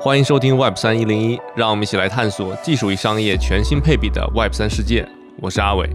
[0.00, 5.04] 欢迎收听 Web 三一零一，让我们一起来探索技术与商业全新配比的 Web 三世界。
[5.40, 5.90] 我是阿伟，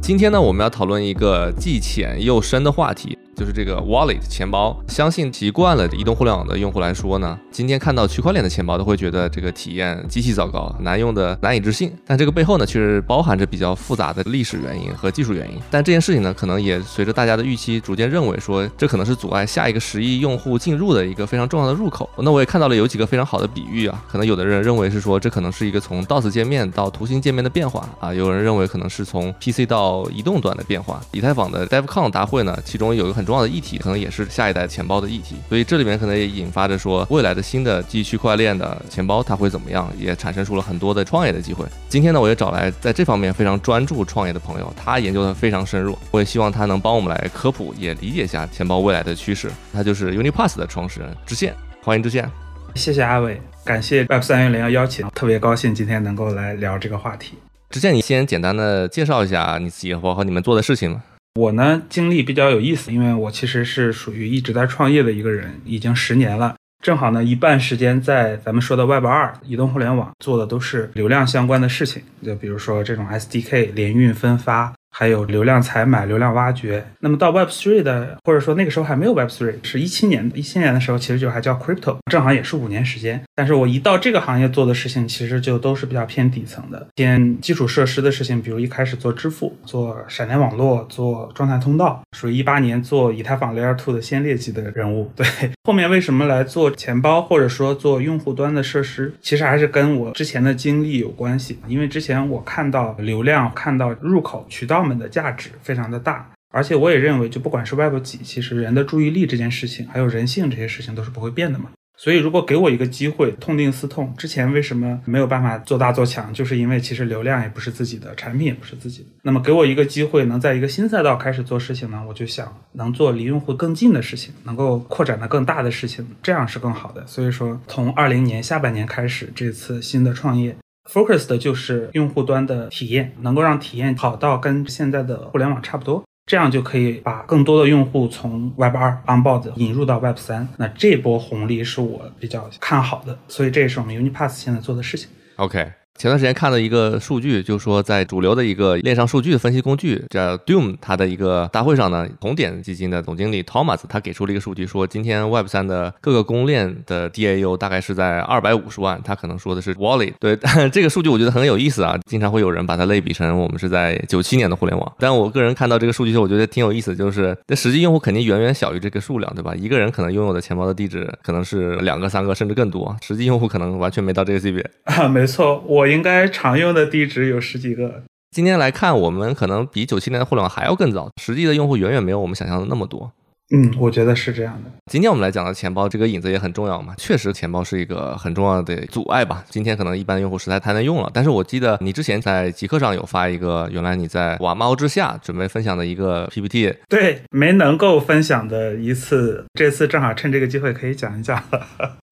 [0.00, 3.15] 今天呢，我们要讨论一个既浅又深的话题。
[3.36, 11.92] 就是这个 wallet 钱包，相信习惯了移动互联网的用户来说呢，今天看到区块链的钱包都会觉得这个体验极其糟糕，难用的难以置信。
[12.06, 15.60] 但这个背后呢，确实包含着比较复杂的历史原因和技术原因。
[15.70, 22.08] 但这件事情呢，可能也随着大家的预期，逐渐认为说，这可能是阻碍下一个十亿用户进入的一个非常重要的入口。
[22.16, 31.02] 那我也看到了有几个非常好的比喻啊，可能有的人认为是说，这可能是一个从 DOS 界面到图形界面的变化啊，有人认为可能是从 PC 到移动端的变化。
[31.12, 34.06] 以太坊的 DevCon 大会呢，其中有个很重要的议题，可能也。
[34.16, 41.66] 是下一代钱包的议题，所以这里面可能也引发着说未来的新的基于区块链的钱包它会怎么样，也产生出了很多的创业的机会。
[41.86, 49.50] 今天呢，我也找来在这方面非常专注创业的朋友，他研究的非常深入，我也希望他能帮我们来科普，也理解一下钱包未来的趋势。
[49.70, 52.26] 他就是 Unipass 的创始人知县，欢迎知县。
[52.74, 57.34] 谢谢阿伟，感谢 Web 三幺零幺邀请，特别高兴今天能够来聊这个话题。
[57.68, 60.98] 支线，你先简单的介绍一下你自己和你们做的事情。
[61.36, 66.56] 我呢经历比较有意思，因为我其实是属于一直在创业的一个人，已经十年了。
[66.82, 74.72] 正好呢一半时间在咱们说的 Web 二移动互联网做的都是流量相关的事情，就比如说这种 SDK 联运分发。
[74.98, 76.82] 还有流量采买、流量挖掘。
[77.00, 80.32] 那么到 Web Three 的，或者说那个时候还没有 Web Three，是一七年。
[80.34, 83.22] 一七年的时候，其实就还叫 Crypto，正好也是五年时间。
[83.34, 88.40] 但是我一到这个行业做的事情，其实就都是比较偏底层的，偏基础设施的事情。
[88.40, 95.12] 比如一开始做支付，做闪电网络，做状态通道，属于一八年做以太坊 Layer Two 的先烈级的人物。
[95.14, 95.26] 对，
[95.64, 101.58] 后面为什么来做钱包，或者说做用户端的设施，其实还是跟我之前的经历有关系。
[101.68, 104.85] 因为之前我看到流量，看到入口渠道。
[104.86, 111.70] 们的价值非常的大，而且我也认为，就不管是 Web 几，其实人的注意力这件事情，还有人性这些事情都是不会变的嘛。
[111.98, 119.08] 所以，如果给我一个机会，痛定思痛，之前为什么没有办法做大做强，就是因为其实流量也不是自己的，产品也不是自己的。
[119.22, 122.04] 那么，给我一个机会，能在一个新赛道开始做事情呢？
[122.06, 127.06] 我就想能做离用户更近的事情，能够扩展的更大的事情，这样是更好的。
[127.06, 130.54] 所以说，从二零年下半年开始，这次新的创业。
[130.88, 140.48] Focus 的就是用户端的体验，能够让体验好到跟现在的互联网差不多，这样就可以把更多的用户从 Web 二 onboard 引入到 Web 三。
[140.56, 145.08] 那这波红利是我比较看好的，所以这也是我们 Unipass 现在做的事情。
[145.36, 145.72] OK。
[145.98, 160.12] 前段时间看了一个数据，就是说在主流的一个链上数据分析工具叫 Doom，它的一个大会上呢，红点基金的总经理 Thomas 他给出了一个数据，说今天 Web 三的各个公链的 DAU 大概是在二百五十万，他可能说的是 Wallet。
[160.20, 160.38] 对
[160.70, 161.98] 这个数据，我觉得很有意思啊。
[162.06, 169.54] 经常会有人把它类比成我们是在九七年的互联网，但我个人看到这个数据，我觉得挺有意思，就是那实际用户肯定远远小于这个数量，对吧？
[169.54, 175.08] 一个人可能拥有的钱包的地址可能是两个、三个，甚至更多，实际用户可能完全没到这个级别啊。
[175.08, 176.66] 没错，我应该常用。
[176.76, 178.02] 的地址有十几个。
[178.30, 183.10] 今天来看，我们可能比九七年的互联网还要更早，实际的用户远远没有我们想象的那么多。
[183.54, 184.70] 嗯，我觉得是这样的。
[184.90, 186.94] 今天我们来讲的钱包，这个影子也很重要嘛。
[186.98, 189.44] 确实，钱包是一个很重要的阻碍吧。
[189.48, 191.08] 今天可能一般用户实在太难用了。
[191.14, 196.74] 但是我记得你之前在极客上有发一个，原来你在瓦猫之下准备分享的一个 PPT。
[196.88, 201.40] 对，没能够分享的一次，这次正好趁这个机会可以讲一讲。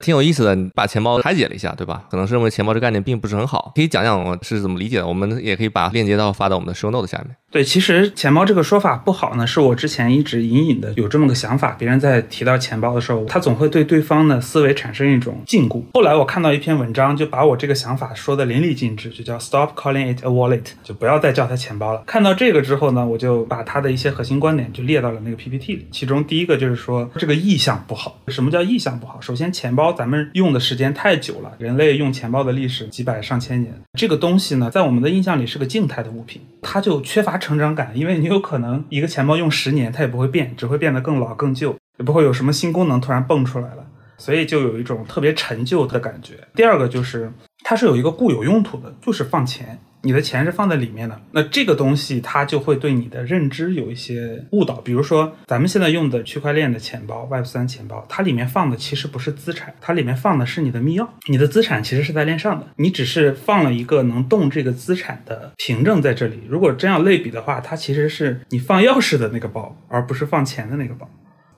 [0.04, 2.04] 挺有意思的，你把钱包拆解了一下，对吧？
[2.10, 5.06] 可能是认为钱包这概念并不是很好，可以讲讲我是怎么理解的。
[5.06, 7.34] 我们也可以把链接到发到我们的 show note 下面。
[7.50, 11.74] 对，其实钱包这个说法不好呢，是我之前一直隐隐的有这么个想法。
[11.78, 15.82] 别人在提到钱包的时候，他总会对对方的思维产生一种禁锢。
[15.92, 22.02] 后来我看到一篇文章，就把我这个想法说的淋漓尽致，就叫 Stop calling it a wallet，就不要再叫它钱包了。
[22.06, 25.86] 看到这个之后呢，我就把它的一些核心观点就列到了那个 PPT 里。
[25.90, 28.18] 其中第一个就是说这个意向不好。
[28.28, 29.20] 什么叫意向不好？
[29.20, 37.34] 首先，钱包咱们用的时间太久了，人类用钱包的历史几百上千年，这个东西呢，在我们的印象里是个静态的物品，它就缺乏。
[37.44, 43.86] 成长感，因为你有可能一个钱包用十年，它也不会变，只会变得更更老更旧，也不会有什么新功能突然蹦出来了，
[44.18, 46.34] 所以就有一种特别陈旧的感觉。
[46.54, 47.32] 第二个就是
[47.62, 49.78] 它是有一个固有用途的，就是放钱。
[50.04, 54.74] 你的钱是放在里面的，那这个东西它就会对你的认知有一些误导。
[54.82, 61.08] 比如说，咱们现在用的区块链的钱包、Web 三钱包，它里面放的其实不是资产，它里面放的是你的密钥。
[61.26, 66.42] 你的资产其实是在链上的，你只是放了一个能动这个资产的凭证在这里。
[66.48, 71.08] 如果真要类比的话，它其实是你放钥匙的那个包，而不是放钱的那个包。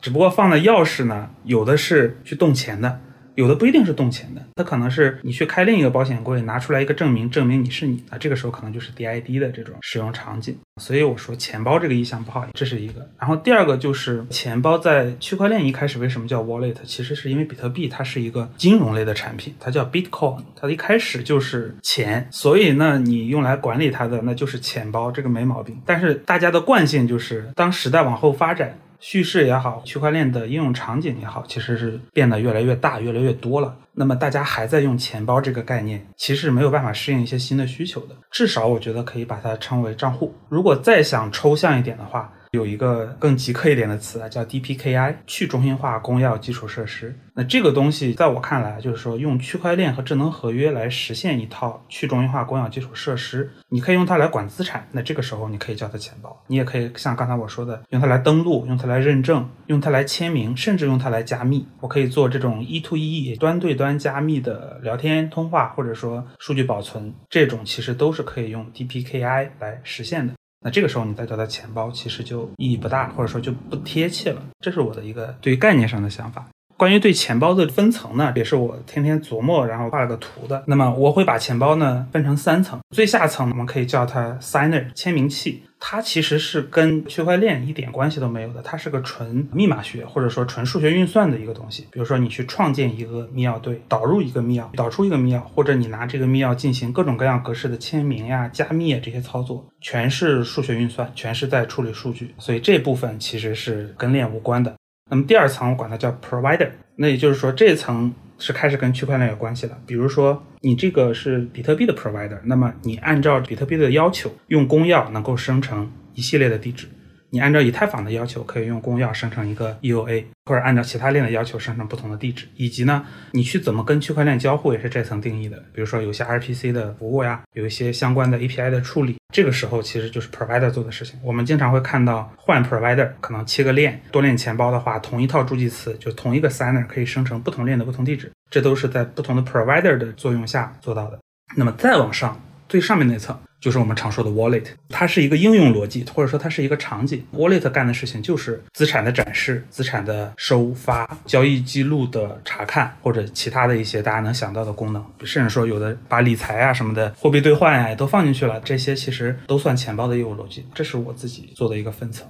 [0.00, 3.00] 只不过放的钥匙呢，有的是去动钱的。
[3.36, 10.56] 有的不一定是动钱的，它可能是你去开另一个保险柜，拿出来一个证明，证明你是你那，这个时候可能就是 DID 的这种使用场景。
[10.80, 13.06] 所以我说钱包这个意向不好，这是一个。
[13.18, 25.78] 然后第二个就是钱包在区块链一开始为什么叫 Wallet，其实是因为比特币它是一个金融类的产品，它叫 Bitcoin，它一开始就是钱，所以呢你用来管理它的那就是钱包，这个没毛病。
[25.84, 28.78] 但是大家的惯性就是当时代往后发展。
[29.00, 33.76] 叙事也好，区块链的应用场景也好，其实是变得越来越大、越来越多了。
[33.92, 38.14] 那么大家还在用钱包这个概念，其实没有办法适应一些新的需求的。
[38.30, 40.34] 至少我觉得可以把它称为账户。
[40.48, 47.18] 如果再想抽象一点的话，有一个更极客一点的词啊，叫 DPKI，去中心化公钥基础设施。
[47.34, 53.50] 那这个东西在我看来，就是说用区块链和智能合约来实现一套去中心化公钥基础设施。
[53.68, 56.42] 你可以用它来管资产，那这个时候你可以叫它钱包。
[56.46, 61.66] 你也可以像刚才我说的，用它来登录，用它来认证，用它来签名，甚至用它来加密。
[61.80, 70.32] 我可以做这种 E to E 端对端加密的聊天通话，或者说数据保存，这种其实都是可以用 DPKI 来实现的。
[70.60, 74.42] 那这个时候你再叫它钱包，其实就意义不大，或者说就不贴切了。
[74.60, 76.46] 这是我的一个对于概念上的想法。
[76.76, 80.62] 关于对钱包的分层呢，也是我天天琢磨，然后画了个图的。
[80.66, 91.86] 那么我会把钱包呢分成三层，最下层我们可以叫它 signer 签名器，它其实是跟区块链一点关系都没有的，它是个纯密码学或者说纯数学运算的一个东西。
[91.90, 104.74] 比如说你去创建一个密钥对，导入一个密钥，导出一个密钥，或者你拿这个密钥进行各种各样格式的签名呀、加密啊这些操作，全是数学运算，全是在处理数据，所以这部分其实是跟链无关的。
[105.08, 109.78] 那么第二层我管它叫 provider，那也就是说这层是开始跟区块链有关系了。
[109.86, 116.88] 比如说你这个是比特币的 provider，那么你按照比特币的要求用公钥能够生成一系列的地址。
[117.30, 122.46] 你按照以太坊的要求，可以用公钥生成一个 EOA，或者按照其他链的要求生成不同的地址。
[122.56, 125.56] 以及呢，你去怎么跟区块链交互，也是这层定义的。
[125.72, 131.18] 比如说有些 RPC 的服务呀，有一些相关的 API 的处理，这个时候其实就是 provider 做的事情。
[131.22, 141.18] 我们经常会看到换 provider，可能切个链，多链钱包的话，同一套助记词就同一个 signer 可以生成不同链的不同地址，这都是在不同的 provider 的作用下做到的。
[141.56, 143.36] 那么再往上，最上面那层。
[143.60, 147.24] 就是我们常说的 wallet，它是一个应用逻辑，或者说它是一个场景。
[147.34, 160.64] wallet 干的事情就是资产的展示、资产的收发、交易记录的查看，或者其他的一些大家能想到的功能，甚至说有的把理财啊什么的、货币兑换呀也都放进去了，这些其实都算钱包的业务逻辑。
[160.74, 162.26] 这是我自己做的一个分层，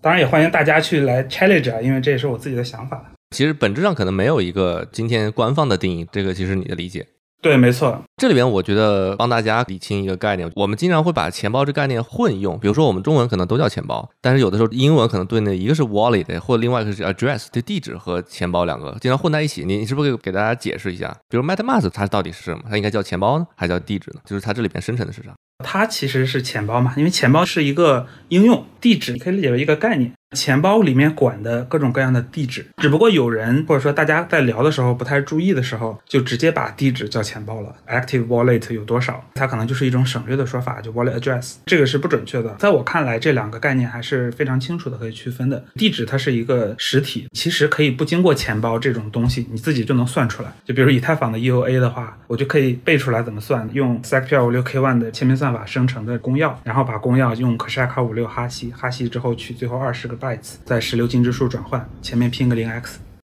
[0.00, 3.04] 当然也欢迎大家去来 challenge 啊，因为这也是我自己的想法。
[3.36, 7.06] 其实本质上可能没有一个今天官方的定义，这个其实你的理解。
[7.40, 8.02] 对，没错。
[8.16, 12.58] 这里边我觉得帮大家理清一个概念，我们经常会把钱包这概念混用。
[12.58, 19.64] 比如说我们中文可能都叫钱包，但是有的时候英文可能对那一个是 wallet，或者另外一个是 address，这地址和钱包两个经常混在一起。
[19.64, 21.16] 你你是不是可以给大家解释一下？
[21.28, 22.64] 比如 MetaMask 它到底是什么？
[22.68, 24.20] 它应该叫钱包呢，还叫地址呢？
[24.24, 25.32] 就是它这里边生成的是啥？
[25.64, 30.12] 它其实是钱包嘛，因为钱包是一个应用，地址你可以理解为一个概念。
[30.36, 37.74] 钱包里面管的各种各样的地址，只不过有人或者说大家在聊的时候不太注意的时候，就直接把地址叫钱包了。
[37.88, 39.24] Active wallet 有多少？
[39.34, 42.54] 它可能就是一种省略的说法，就 wallet address，这个是不准确的。
[42.58, 45.64] 在我看来，这两个概念还是非常清楚的，可以区分的。
[45.76, 50.52] 地址它是一个实体，其实可以不经过钱包这种东西，你自己就能算出来。
[50.66, 60.18] 就比如以太坊的 EOA 的话，我就可以背出来怎么算，用 sec 票五六 k 万的签名算法生成的公钥，然后把公钥用可视 k 五六哈希，哈希之后取最后二十个。
[60.18, 62.98] bytes 在十六进制数转换，前面拼个零 x，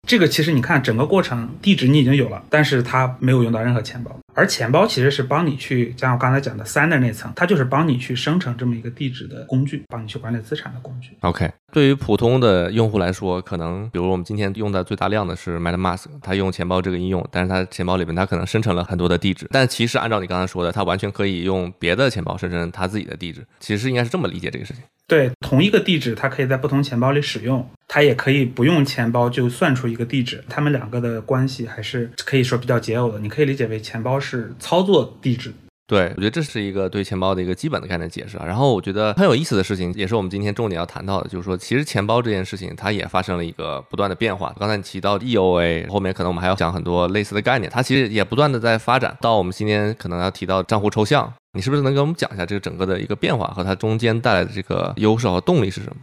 [0.10, 4.10] 这个其实你看整个过程地址你已经有了，但是它没有用到任何钱包。
[4.34, 11.12] 而钱包其实是帮你去，像我刚才讲的 signer 那层，它就是帮你去生成这么一个地址的工具，帮你去管理资产的工具。
[11.20, 24.82] OK，对于普通的用户来说，可能比如我们今天用的最大量的是 MetaMask，它用钱包这个应用，但是它钱包里面它可能生成了很多的地址，但其实按照你刚才说的，它完全可以用别的钱包生成它自己的地址，其实应该是这么理解这个事情。
[25.10, 33.20] 对，同一个地址它可以在不同钱包里使用，它也可以不用钱包就算出一个地址，它们两个的关系还是可以说比较解耦的。
[33.20, 34.30] 你可以理解为钱包是。
[34.30, 35.52] 是操作地址，
[35.90, 38.46] 对我觉得这是一个对钱包的一个基本的概念解释啊。
[38.46, 44.56] 然后我觉得很有意思的事情，也是我们今天重点要谈到的，就是说其实钱包这件事情它也发生了一个不断的变化。
[44.60, 49.18] 刚才你提到 EOA，后面可能我们还要讲很多类似的概念，它其实也不断的在发展。
[49.20, 55.96] 到我们今天可能要提到账户抽象，你是不是能给我们讲一下这个整个的一个变化和它中间带来的这个优势和动力是什么？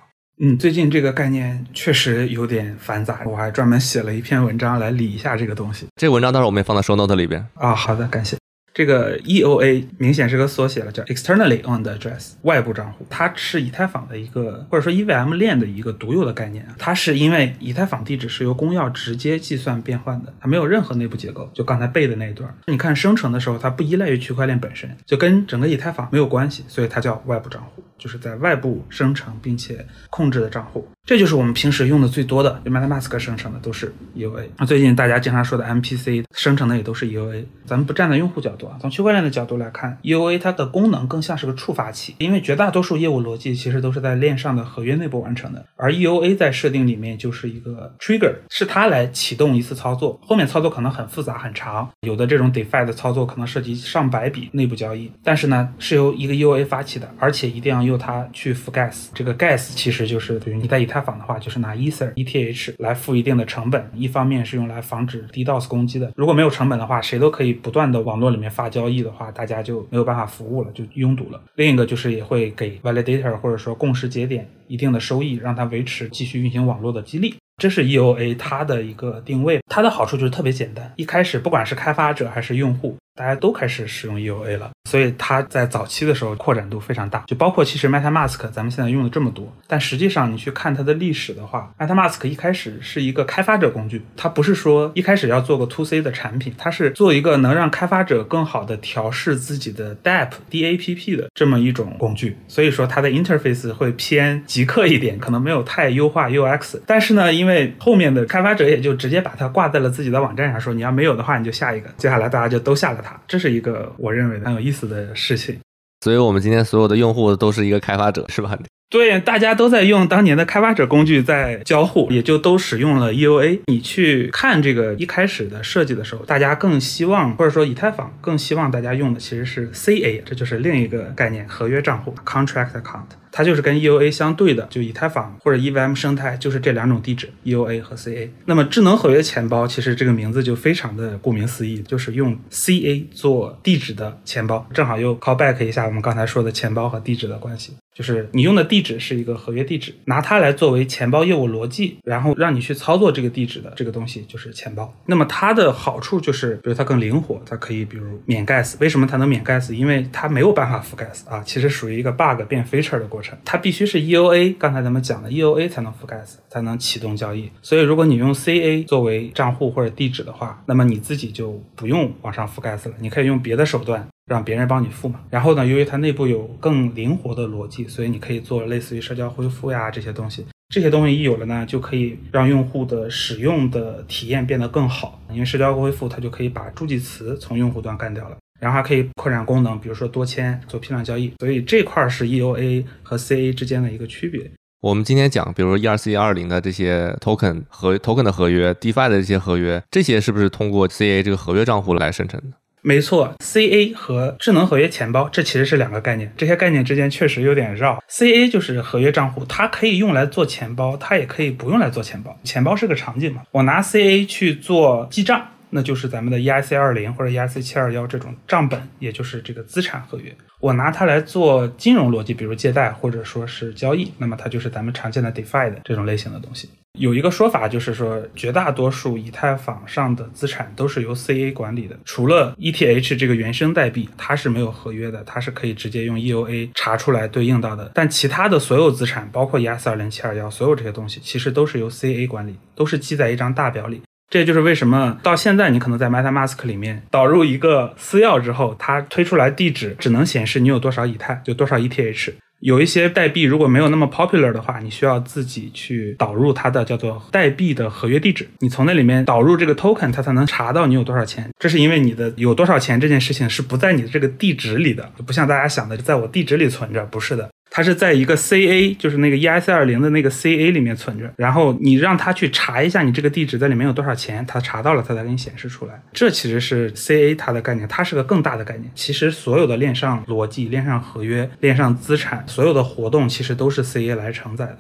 [0.43, 5.87] 嗯，最近这个概念确实有点繁杂，我还专门写了一篇文章来理一下这个东西。
[5.95, 7.73] 这个文章到时候我们也放在 show note 里边啊。
[7.73, 8.37] 好的，感谢。
[8.77, 13.07] 这个 EOA 明显是个缩写了，叫 Externally Owned Address，外部账户。
[13.09, 16.69] 它是以太坊的一个或者说 EVM 链的一个独有的概念。
[16.79, 21.51] 它是因为以太坊地址是由公钥直接计算变换的，它没有任何内部结构。
[21.55, 30.87] 就刚才背的那一段，你看生成的时候，它不依赖于区块链本身，就跟整个以太坊没有关系，所以它叫外部账户，就是在外部生成并且控制的账户。
[31.07, 34.49] 这就是我们平时用的最多的，MetaMask 生成的都是 EOA。
[34.59, 37.45] 那最近大家经常说的 MPC 生成的也都是 EOA。
[37.65, 60.96] 咱们不站在用户角度啊，从区块链的角度来看，EOA 它的功能更像是个触发器，因为绝大多数业务逻辑其实都是在链上的合约内部完成的，而 EOA 在设定里面就是一个 trigger，是它来启动一次操作，后面操作可能很复杂很长，有的这种 DeFi 的操作可能涉及上百笔内部交易，但是呢是由一个 EOA 发起的，而且一定要用它去付 gas，这个 gas 其实就是等于你在以太。
[61.01, 66.13] 坊的话，就是拿 Ether、ETH 来付一定的成本，一方面是用来防止 DDoS 攻击的。
[66.17, 71.41] 如果没有成本的话，谁都可以不断的网络里面发交易的话，大家就没有办法服务了，就拥堵了。
[71.55, 77.37] 另一个就是也会给 Validator 或者说共识节点一定的收益，让它维持继续运行网络的激励。
[77.59, 80.93] 这是 EOA 它的一个定位，它的好处就是特别简单。
[80.97, 82.97] 一开始不管是开发者还是用户。
[83.17, 113.06] 大家都开始使用 EOA 了，所以它在早期的时候扩展度非常大，就包括其实 MetaMask 咱们现在用的这么多，但实际上你去看它的历史的话，MetaMask 一开始是一个开发者工具，它不是说一开始要做个 To C 的产品，它是做一个能让开发者更好的调试自己的 DApp DApp 的这么一种工具，所以说它的 interface 会偏极客一点，可能没有太优化 UX，但是呢，因为后面的开发者也就直接把它挂在了自己的网站上，说你要没有的话你就下一个，接下来大家就都下了。
[113.29, 115.57] 这是一个我认为很有意思的事情，
[116.01, 118.57] 所以我们今天所有的用户都是一个开发者，是吧？
[118.89, 123.59] 对，大家都在用当年的开发者工具在交互，也就都使用了 EOA。
[123.67, 133.11] 你去看这个一开始的设计的时候，大家更希望，或者说以太坊更希望大家用的其实是 CA，这就是另一个概念，合约账户 （Contract Account）。
[133.37, 138.31] 它就是跟 EOA 相对的，就以太坊或者 EVM 生态就是这两种地址，EOA 和 CA。
[138.47, 147.75] 那么智能合约钱包其实这个名字就非常的顾名思义，就是用 CA 做地址的钱包，正好又 call back 一下我们刚才说的钱包和地址的关系。
[147.95, 154.95] 就是你用的地址是一个合约地址，拿它来作为钱包业务逻辑，然后让你去操作这个地址的这个东西就是钱包。
[155.07, 158.75] 那么它的好处就是，比如它更灵活，它可以比如免 gas。
[158.81, 159.73] 为什么它能免 gas？
[159.73, 163.26] 因为它没有办法覆盖 gas 啊，其实属于一个 bug 变 feature 的过程。
[163.45, 167.51] 它必须是 EOA，刚才咱们讲的 EOA 才能覆盖 gas，才能启动交易。
[167.63, 174.07] 所以如果你用 CA 作为账户或者地址的话，那么你自己就不用往上覆盖 gas 了，你可以用别的手段。
[174.27, 180.45] 让别人帮你付嘛，然后呢，由于它内部有更灵活的逻辑，所以你可以做类似于社交恢复呀这些东西。
[180.69, 185.23] 这些东西一有了呢，就可以让用户的使用的体验变得更好。
[185.31, 191.33] 因为社交恢复它就可以把助记词从用户端干掉了，然后还可以扩展功能，比如说多签做批量交易。
[191.39, 194.51] 所以这块是 EOA 和 CA 之间的一个区别。
[194.81, 202.57] 我们今天讲，比如 ERC 二零的这些 token 和 token 的合约，DeFi 的这些合约，这些是不是通过 CA 这个合约账户来生成的？
[202.83, 208.01] 没错，CA 和智能合约钱包这其实是两个概念，这些概念之间确实有点绕。
[208.09, 212.39] CA 就是合约账户，它可以用来做钱包，它也可以不用来做钱包。
[212.45, 220.35] 钱包是个场景嘛，我拿 CA 去做记账，那就是咱们的 ERC 二零或者 ERC 七二幺这种账本，也就是这个资产合约。
[220.61, 226.71] 我拿它来做金融逻辑，比如借贷或者说是交易，那么它就是咱们常见的 DeFi 的这种类型的东西。
[226.99, 237.91] 有一个说法，就是说绝大多数以太坊上的资产都是由 CA 管理的，除了 ETH 这个原生代币，它是没有合约的，它是可以直接用 EOA 查出来对应到的。
[237.93, 244.01] 但其他的所有资产，包括 ERC 二零七二幺，所有这些东西，其实都是由 CA 管理，都是记在一张大表里。
[244.29, 252.35] 这就是为什么到现在你可能在 MetaMask 里面导入一个私钥之后，它推出来地址只能显示你有多少以太，就多少 ETH。
[252.61, 261.49] 有一些代币如果没有那么 popular 的话，你需要自己去导入它的叫做代币的合约地址，你从那里面导入这个 token，它才能查到你有多少钱。
[261.59, 267.51] 这是因为你的有多少钱这件事情是不在你的这个地址里的，不像大家想的在我地址里存着，不是的。
[267.77, 276.03] 它是在一个 CA，就是那个 E S 二零的那个 CA 里面存着，然后你让它去查一下你这个地址在里面有多少钱，它查到了，它才给你显示出来。
[276.11, 278.91] 这其实是 CA 它的概念，它是个更大的概念。
[278.95, 284.79] 其实所有的链上逻辑、链上合约、链上资产，所有的活动其实都是 CA 来承载的。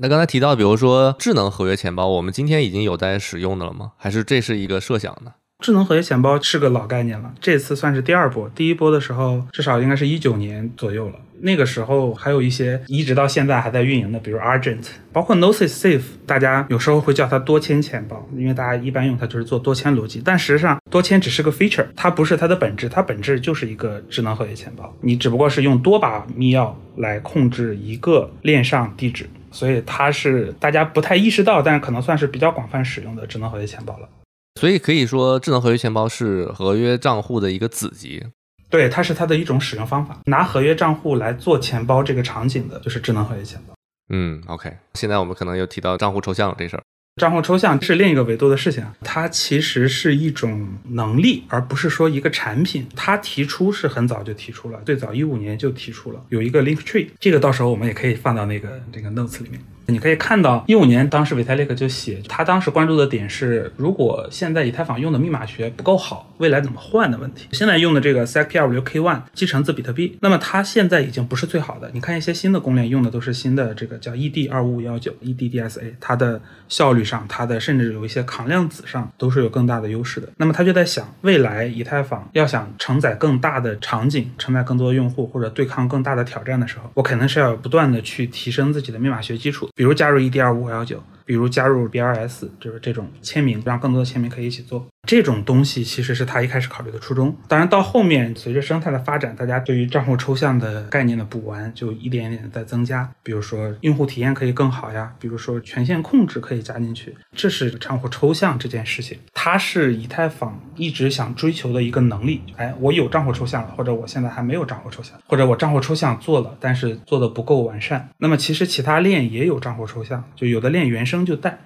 [0.00, 3.92] 那刚才提到，比如说智能合约钱包，我们今天已经有在使用的了吗？
[3.96, 5.30] 还是这是一个设想呢？
[5.66, 8.48] 智能合约钱包是个老概念了，这次算是第二波。
[8.54, 11.16] 第一波的时候，至少应该是一九年左右了。
[11.40, 20.22] 那个时候还有一些一直到现在还在运营的，比如 Argent，包括 Gnosis Safe，大家有时候会叫它多签钱包，因为大家一般用它就是做多签逻辑。
[20.24, 24.94] 但实际上，多签只是个 feature，它不是它的本质，它本质就是一个智能合约钱包。
[25.00, 34.08] 你只不过是用多把密钥来控制一个链上地址，所以它是大家不太意识到，但是可能算是比较广泛使用的智能合约钱包了。
[34.56, 38.24] 所以可以说，智能合约钱包是合约账户的一个子集。
[38.68, 40.18] 对，它是它的一种使用方法。
[40.24, 43.74] 拿合约账户来做钱包这个场景的，就是智能合约钱包。
[44.08, 44.72] 嗯，OK。
[44.94, 46.82] 现在我们可能又提到账户抽象这事儿。
[47.20, 52.86] 账户抽象是另一个维度的事情，它其实是一种能力，而不是说一个产品。
[52.94, 59.60] 它提出是很早就提出了，最早一五年就提出了有一个 link tree，这个到时候我们也可以放到那个这个 notes 里面。
[59.88, 67.46] 你可以看到，一五年当时维泰利克就写，他当时关注的点是，如果现在以太坊用的密码学不够好，未来怎么换的问题。
[67.52, 71.90] 现在用的这个 SecP26K1 继承自比特币，那么它现在已经不是最好的。
[71.94, 80.28] 你看一些新的公链用的都是新的这个叫 ED25519 EDDSA，它的效率上，它的甚至有一些抗量子上都是有更大的优势的。
[80.36, 89.70] 那么他就在想，未来以太坊要想承载更大的场景，承载更多的用户或者对抗更大的挑战的时候，我肯定是要不断的去提升自己的密码学基础。
[89.76, 94.86] 比如加入 ED 二五五幺九，比如加入 BRS，就是这种签名，让更多的签名可以一起做。
[95.06, 97.34] 这种东西其实是他一开始考虑的初衷。
[97.46, 103.08] 当然，到后面随着生态的发展，大家对于账户抽象的概念的补完，就一点一点在增加。
[103.22, 107.14] 比如说用户体验可以更好呀，比如说权限控制可以加进去。
[107.34, 112.42] 这是账户抽象这件事情，它是以太坊一直想追求的一个能力。
[112.56, 118.08] 哎，我有账户抽象了，或者我现在还没有账户抽象，或者我账户抽象做了，但是做的不够完善。
[118.18, 121.58] 那么其实其他链也有账户抽象，就有的链原生就带。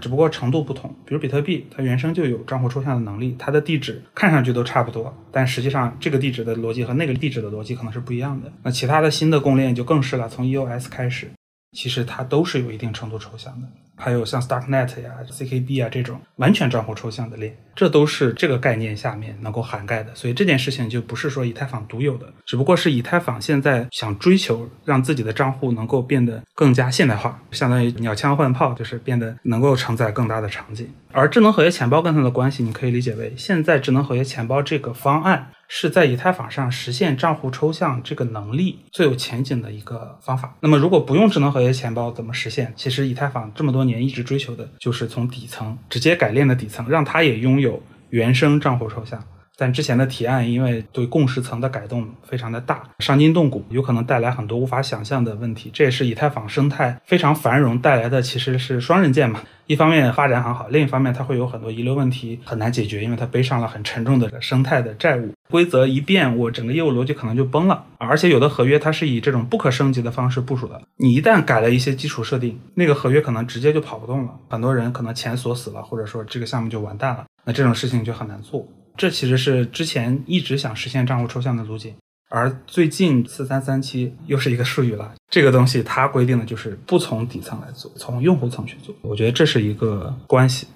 [0.00, 8.52] 只不过程度不同，比如比特币，它原生就有账户抽象的能力，它的地址看上去都差不多，但实际上这个地址的逻辑和那个地址的逻辑可能是不一样的。
[8.62, 11.30] 那其他的新的公链就更是了，从 EOS 开始，
[11.76, 13.66] 其实它都是有一定程度抽象的。
[13.96, 20.12] 还有像 Starknet 呀、CKB 啊这种完全账户抽象的链，这都是这个概念下面能够涵盖的。
[20.16, 30.90] 所以这件事情就不是说以太坊独有的，只不过是以太坊现在想追求让自己的账户能够变得更加现代化，相当于鸟枪换炮，就是变得能够承载更大的场景。
[31.12, 35.52] 而智能合约钱包跟它的关系，你可以理解为现在智能合约钱包这个方案。
[35.70, 40.56] 是在以太坊上实现账户抽象这个能力最有前景的一个方法。
[40.60, 42.72] 那么，如果不用智能合约钱包，怎么实现？
[42.74, 49.22] 其实以太坊这么多年一直追求的就是从底层直接改链的底层，让它也拥有有原生账户抽象。
[49.60, 55.68] 但之前的提案因为对共识层的改动非常的大，伤筋动骨，有可能带来很多无法想象的问题。
[55.74, 59.40] 这也是以太坊生态非常繁荣带来的，其实是双刃剑嘛。
[59.66, 65.34] 一方面发展很好，另一方面它会有很多遗留问题很难解决，因为它背上了很沉重的生态的债务。
[65.50, 67.84] 规则一变，我整个业务逻辑可能就崩了。
[67.98, 74.32] 而且有的合约它是以这种不可升级的方式部署的，你一旦改了一些基础设定，那个合约可能直接就跑不动了。
[74.48, 77.24] 很多人可能钱锁死了，或者说这个项目就完蛋了。
[77.48, 78.68] 那这种事情就很难做。
[78.94, 81.94] 这其实是之前一直想实现账户抽象的路径，
[82.28, 85.14] 而最近四三三七又是一个术语了。
[85.30, 88.94] 这个东西它规定的就是不从底层来做，从用户层去做。
[89.00, 90.66] 我觉得这是一个关系。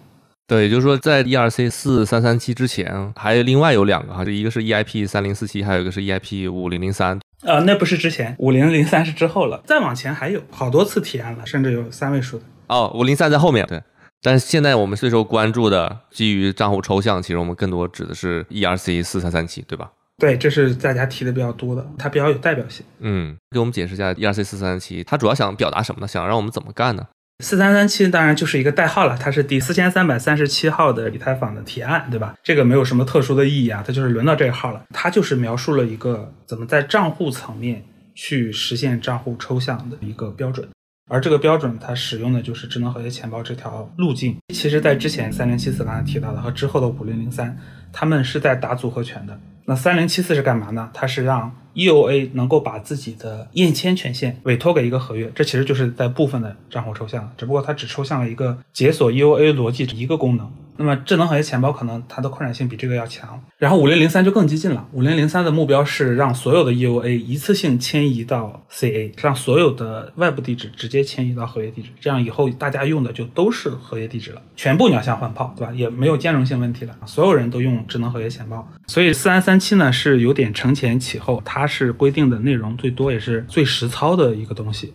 [0.46, 7.20] 对，也就是说，在 ERC 四三三七之前，还有另外有两个哈，就一个是 EIP 三零四七，还有一个是 EIP 五零零三。
[7.42, 9.62] 呃，那不是之前，五零零三是之后了。
[9.66, 12.44] 再往前还有好多次提案了，甚至有三位数的。
[12.68, 13.66] 哦，五零三在后面。
[13.66, 13.82] 对。
[14.22, 19.90] 但是现在我们最受关注的基于账户抽象，其实我们更多指的是 ERC 四三三七，对吧？
[20.18, 22.86] 对，这是大家提的比较多的，它比较有代表性。
[23.00, 26.06] 嗯，给我们解释一下 ERC 四三三七，它主要想表达什么呢？
[26.06, 27.08] 想让我们怎么干呢？
[27.42, 32.34] 四三三七当然就是一个代号了，它是第四千三百三十七号的以太坊的提案，对吧？
[32.44, 34.80] 这个没有什么特殊的意义啊，它就是轮到这个号了。
[34.90, 40.68] 它就是描述了一个怎么在账户层面去实现账户抽象的一个标准。
[41.12, 44.34] 而这个标准，它使用的就是智能合约钱包这条路径。
[44.48, 47.54] 其实，在之前三零七四刚才提到的和之后的五零零三，
[47.92, 49.38] 他们是在打组合拳的。
[49.66, 50.88] 那三零七四是干嘛呢？
[50.94, 60.50] 它是让 EOA 能够把自己的验签权限委托给一个合约，这其实就是在部分的账户抽象，只不过它只抽象了一个解锁 EOA 逻辑一个功能。
[60.76, 64.88] 那么智能合约钱包可能它的扩展性比这个要强，然后五零零三就更激进了。
[64.92, 75.72] 五零零三的目标是让所有的 EOA 一次性迁移到 CA，让所有的外部地址直接迁移到合约地址，这样以后大家用的就都是合约地址了，全部鸟枪换炮，对吧？
[75.72, 78.66] 也没有兼容性问题了，所有人都用智能合约钱包。
[78.86, 84.92] 所以四三三七呢是有点承前启后，它是规定的内容最多也是最实操的一个东西。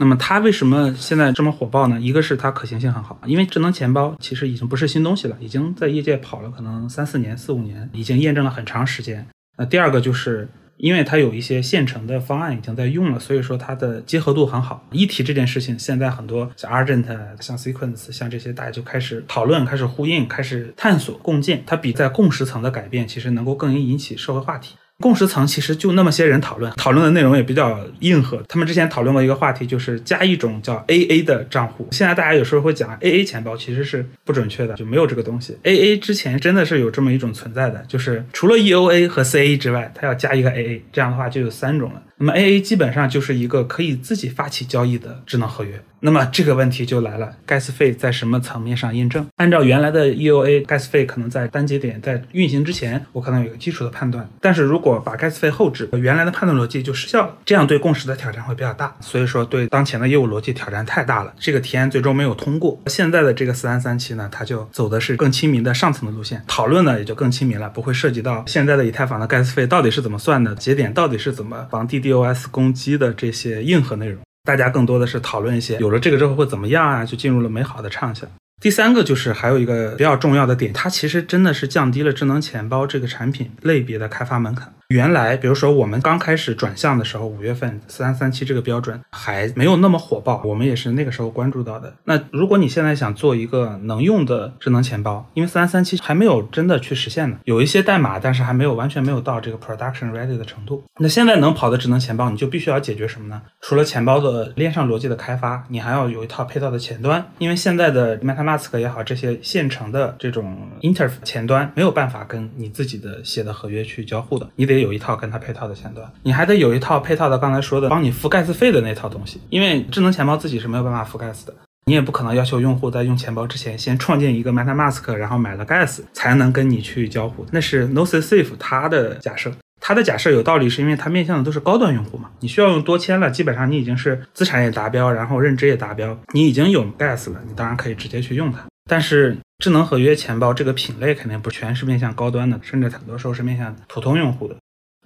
[0.00, 2.00] 那么它为什么现在这么火爆呢？
[2.00, 9.24] 一个是它可行性很好，因为智能钱包其实已经不是新东西了，已经在业界跑了可能三四年、四五年，已经验证了很长时间。
[9.58, 10.48] 那第二个就是。
[10.82, 14.82] 因为它有一些现成的方案已经在用了，所以说它的结合度很好。
[14.92, 17.04] 一提这件事情，现在很多像 Argent、
[17.38, 21.62] 像 Sequence、像这些，大家就开始讨论、开始呼应、开始探索共建。
[21.66, 24.76] 它比在共识层的改变，其实能够更引起社会话题。
[25.00, 28.42] 共识层其实就那么些人讨论，讨论的内容也比较硬核。
[28.48, 31.88] 他们之前讨论过一个话题，就是加一种叫 AA 的账户。
[31.90, 35.56] 现在大家有时候会讲 AA 钱包，其实是不准确的，就没有这个东西。
[35.64, 42.02] AA 之前真的是有这么一种存在的，就是除了 EOA 和 CA 之外，它要加一个 AA，这样的话就有三种了。
[42.18, 45.80] 那么 AA 基本上就是一个可以自己发起交易的智能合约。
[46.00, 49.26] 那么这个问题就来了，gas 费在什么层面上印证？
[49.36, 54.28] 按照原来的 EOA，gas 费可能在单节点在运行之前，我可能有个基础的判断。
[54.40, 58.96] 但是如果把 gas 费后置，原来的判断逻辑就失效了，这样对共识的挑战会比较大。
[59.00, 62.80] 所以说对当前的业务逻辑挑战太大了，这个提案最终没有通过。
[62.86, 74.20] 现在的这个四三三七呢，它就走的是更亲民的上层的路线，讨论呢也就更亲民了，不会涉及到现在的以太坊的 gas 费到底是怎么算的，节点到底是怎么防 DDoS 攻击的这些硬核内容。
[74.44, 78.28] 大家更多的是讨论一些有了这个之后会怎么样啊，就进入了美好的畅想。
[78.60, 84.74] 第三个就是还有一个比较重要的点，它其实真的是降低了智能钱包这个产品类别的开发门槛。
[84.90, 91.94] 原来，比如说我们刚开始转向的时候，五月份四三三七这个标准还没有那么火爆，我们也是那个时候关注到的。
[92.06, 100.82] 那如果你现在想做一个能用的智能钱包，因为三三七还没有真的去实现呢，有一些代码，但是还没有完全没有到这个 production ready 的程度。
[100.98, 103.40] 那现在能跑的智能钱包，你就必须要解决什么呢？
[103.60, 114.79] 除了钱包的链上逻辑的开发，你还要有一套配套的前端，因为现在的 MetaMask 也好，这些现成的这种 inter 前端没有办法跟你自己的写的合约去交互的，你得。
[114.80, 121.54] 有一套跟它配套的前端，你还得有一套配套的刚才说的帮你付 gas 费的那套东西，因为智能钱包自己是没有办法付 gas 的，
[121.86, 144.56] 你也不可能要求用户在用钱包之前先创建一个 MetaMask，然后买了 gas 才能跟你去交互，那是 NoSafe 它的假设，它的假设有道理，是因为它面向的都是高端用户嘛，你需要用多签了，基本上你已经是资产也达标，然后认知也达标，你已经有 gas 了，你当然可以直接去用它，但是智能合约钱包这个品类肯定不全是面向高端的，甚至很多时候是面向普通用户的。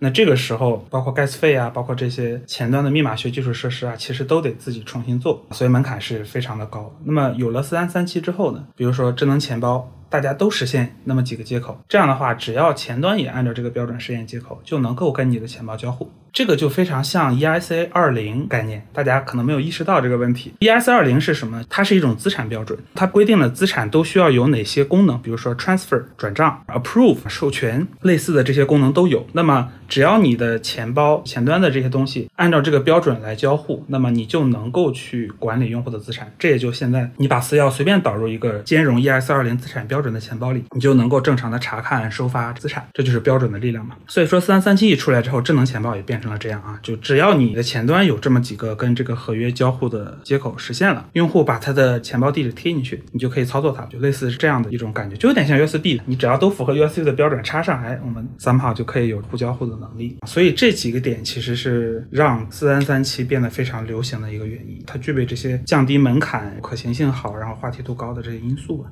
[0.05, 6.95] 那这个时候，包括 gas 费啊，包括这些前端的密码学基础设施啊，其实都得自己重新做，所以门槛是非常的高。
[7.05, 16.11] 那么有了四三三七之后呢，比如说智能钱包，大家都实现那么几个接口，这样的话，只要前端也按照这个标准实现接口，就能够跟你的钱包交互。
[16.35, 20.53] 这个就非常像 EIC 二零概念，大家可能没有意识到这个问题。
[20.59, 21.63] EIC 二零是什么？
[21.71, 29.25] 它是一种资产标准，它规定了资产都需要有哪些功能，比如说 transfer 转账、approve 授权，类似的这些功能都有。
[29.33, 36.33] 那么只要你的钱包前端的这些东西按照这个标准来交互，那么你就能够去管理用户的资产。
[36.37, 43.95] 这也就现在你把私钥随便导入一个兼容 E S 二零资产标准的钱包里，你就能够正常的查看收发资产，这就是标准的力量嘛。
[44.09, 60.17] 所以说三三七一出来之后，智能钱包也变成了这样啊，就只要你的前端有这么几个跟这个合约交互的接口实现了，用户把他的钱包地址贴进去，你就可以操作它，就类似是这样的一种感觉，就有点像 USB，你只要都符合 USB 的标准插上，哎，我们三炮就可以有互交互的能力。
[60.27, 68.91] 所以这几个点其实是让四三三七变得非常流行的一个原因，它具备这些降低门槛、可行性好，然后话题度高的这些因素吧。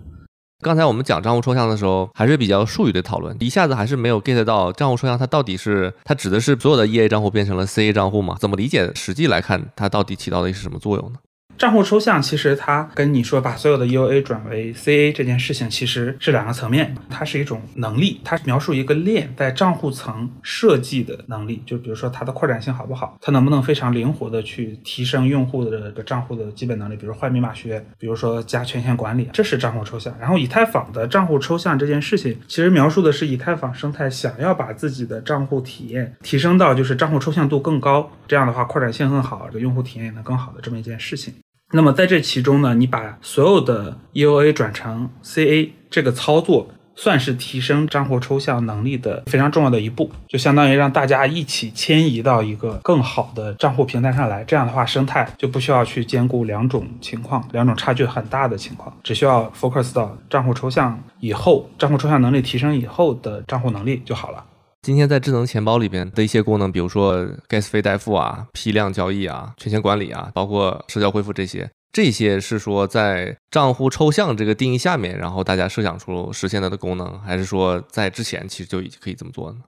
[0.63, 8.37] 刚才我们讲账户抽象的时候，还是比较术语的讨论，一下子还是没有 get 到账户抽象它到底是它指的是所有的 EA 账户变成了 CA 账户吗？
[8.39, 8.93] 怎么理解？
[8.95, 11.19] 实际来看，它到底起到的是什么作用呢？
[11.59, 30.13] 账户抽象其实它跟你说把所有的 U A 转为 CA 这件事情其实是两个层面，它是一种能力，它描述一个链在账户层设计的能力，就比如说它的扩展性好不好，它能不能非常灵活的去提升用户的这个账户的基本能力，比如换密码学，比如说加权限管理，这是账户抽象。
[30.19, 41.33] 然后以太坊的账户抽象这件事情，其实描述的是以太坊生态想要把自己的账户体验提升到就是账户抽象度更高，这样的话扩展性更好，这个用户体验也能更好的这么一件事情。
[41.75, 54.45] 那么在这其中呢，你把所有的 EOA 转成 CA 这个操作，算是提升账户抽象能力的非常重要的一步，就相当于让大家一起迁移到一个更好的账户平台上来。
[54.45, 64.45] 这样的话，生态就不需要去兼顾两种情况，两种差距很大的情况，只需要 focus 到账户抽象以后，账户抽象能力提升以后的账户能力就好了。
[64.83, 79.59] 今天在智能钱包里边的一些功能，比如说 gas 费代付啊、批量交易啊、权限管理啊，包括社交恢复这些，这些是说在账户抽象这个定义下面，然后大家设想出实现它的功能，还是说在之前其实就已经可以这么做呢？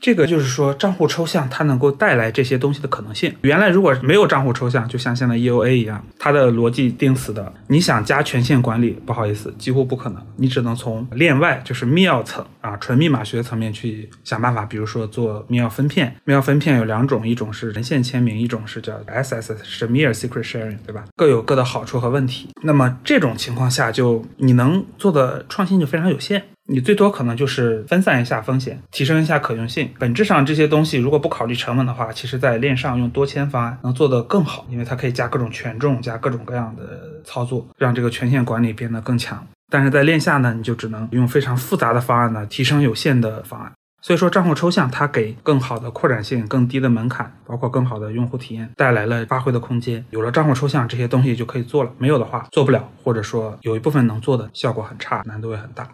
[0.00, 3.34] 这个就是说，账户抽象它能够带来这些东西的可能性。
[3.40, 10.22] 原来如果没有账户抽象，就像现在 EOA 一样，它的逻辑定死的，你想加权限管理，不好意思，几乎不可能。
[10.36, 14.66] 你只能从链外，就是密钥层啊，纯密码学层面去想办法。
[14.66, 21.04] 比如说做密钥分片，密钥分片有两种，一种是人线签名，一种是叫 SSS，是 Mere Secret Sharing，对吧？
[21.16, 22.50] 各有各的好处和问题。
[22.62, 26.44] 那么这种情况下，就你能做的创新就非常有限。
[26.66, 29.90] 你最多可能就是分散一下风险，提升一下可用性。
[29.98, 39.46] 本质上这些东西如果不考虑成本的话，其实在链上用多签方案能做得更好，因为它可以加各种权重，加各种各样的操作，让这个权限管理变得更强。
[39.68, 43.70] 但是在链下呢，你就只能用非常复杂的方案呢，提升有限的方案。
[44.00, 50.02] 所以说账户抽象它给更好的扩展性、更低的门槛，包括更好的用户体验带来了发挥的空间。
[50.10, 55.86] 有了账户抽象，这些东西就可以做了；没有的话，做不了，或者说有一部分能做的效果很差，难度也很大。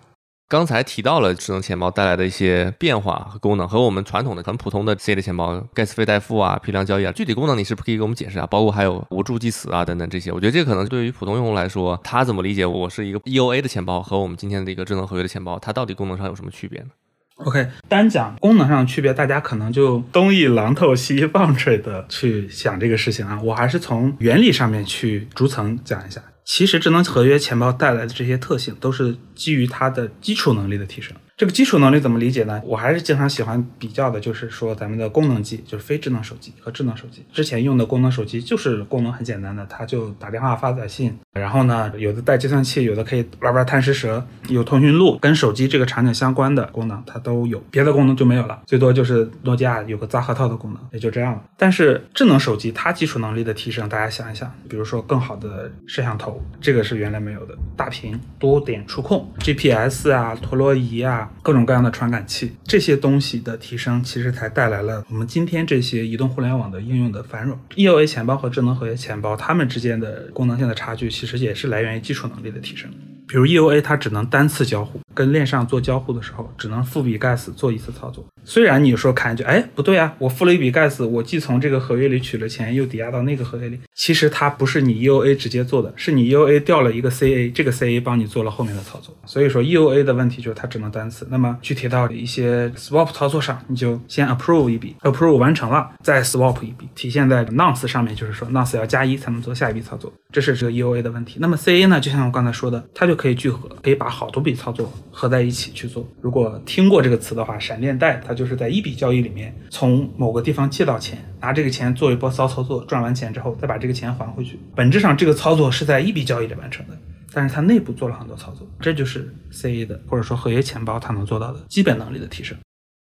[0.50, 8.46] 刚才提到了智能钱包带来的一些变化和功能，和我们传统的很普通的 C 的钱包，盖茨费代付啊、批量交易啊，具体功能你是不可以给我们解释啊？
[8.48, 16.88] 包括还有无助计时啊等等这些，我觉得这可能对于普通用户来说，他怎么理解我是一个 EOA 的钱包和我们今天的一个智能合约的钱包，它到底功能上有什么区别呢
[17.36, 26.20] ？OK，单讲功能上的区别，大家可能就东一榔头西一棒槌的去想这个事情啊，我还是从原理上面去逐层讲一下。
[26.44, 31.16] 其实智能合约钱包带来的这些特性，都是基于它的基础能力的提升。
[31.40, 32.60] 这个基础能力怎么理解呢？
[32.66, 37.24] 我还是经常喜欢比较的，就是说咱们的功能机，就是非智能手机和智能手机。
[37.32, 48.60] 之前用的功能手机就是功能很简单的，它就打电话发短信，然后呢，有的带计算器，有的可以玩玩贪吃蛇，有通讯录，跟手机这个场景相关的功能它都有，别的功能就没有了。
[48.66, 51.42] 最多就是诺基亚有个砸核桃的功能，也就这样了。
[51.56, 61.28] 但是智能手机它基础能力的提升，大家想一想，比如说更好的摄像头，这个是原来没有的，大屏多点触控，GPS 啊，陀螺仪啊。
[61.42, 67.58] 各种各样的传感器，这些东西的提升，其实才带来了我们今天这些移动互联网的应用的繁荣。
[67.76, 72.90] EOA 钱包和智能合约钱包，它们之间的功能性的差距，其实也是来源于基础能力的提升。
[73.26, 78.24] 比如 EOA 它只能单次交互，跟链上做交互的时候，只能付笔盖死做一次操作。
[78.42, 89.14] 虽然你说看就哎不对啊，我付了一笔盖死，我既从这个合约里取了钱，又抵押到那个合约里，其实它不是你 EOA 直接做的，是你 EOA 调了一个 CA，这个 CA 帮你做了后面的操作。
[89.26, 91.26] 所以说 EOA 的问题就是它只能单次。
[91.30, 101.36] 那么具体到一些 swap 操作上，你就先 approve 一笔，approve 完成了再 swap 一笔，体现在 nonce 上面，就是说 nonce 要加一才能做下一笔操作，这是这个 EOA 的问题。
[101.40, 106.06] 那么 CA 呢，就像我刚才说的，它就可以聚合，可以把好多笔操作合在一起去做。
[106.20, 114.58] 如果听过这个词的话，闪电贷它就是在一笔交易里面从某个地方借到钱，拿这个钱做一波骚操作，赚完钱之后再把这个钱还回去。
[114.74, 116.96] 本质上这个操作是在一笔交易里完成的。
[117.32, 122.58] 但是它内部做了很多操作，这就是 CE 的或者说合约钱包它能做到的基本能力的提升。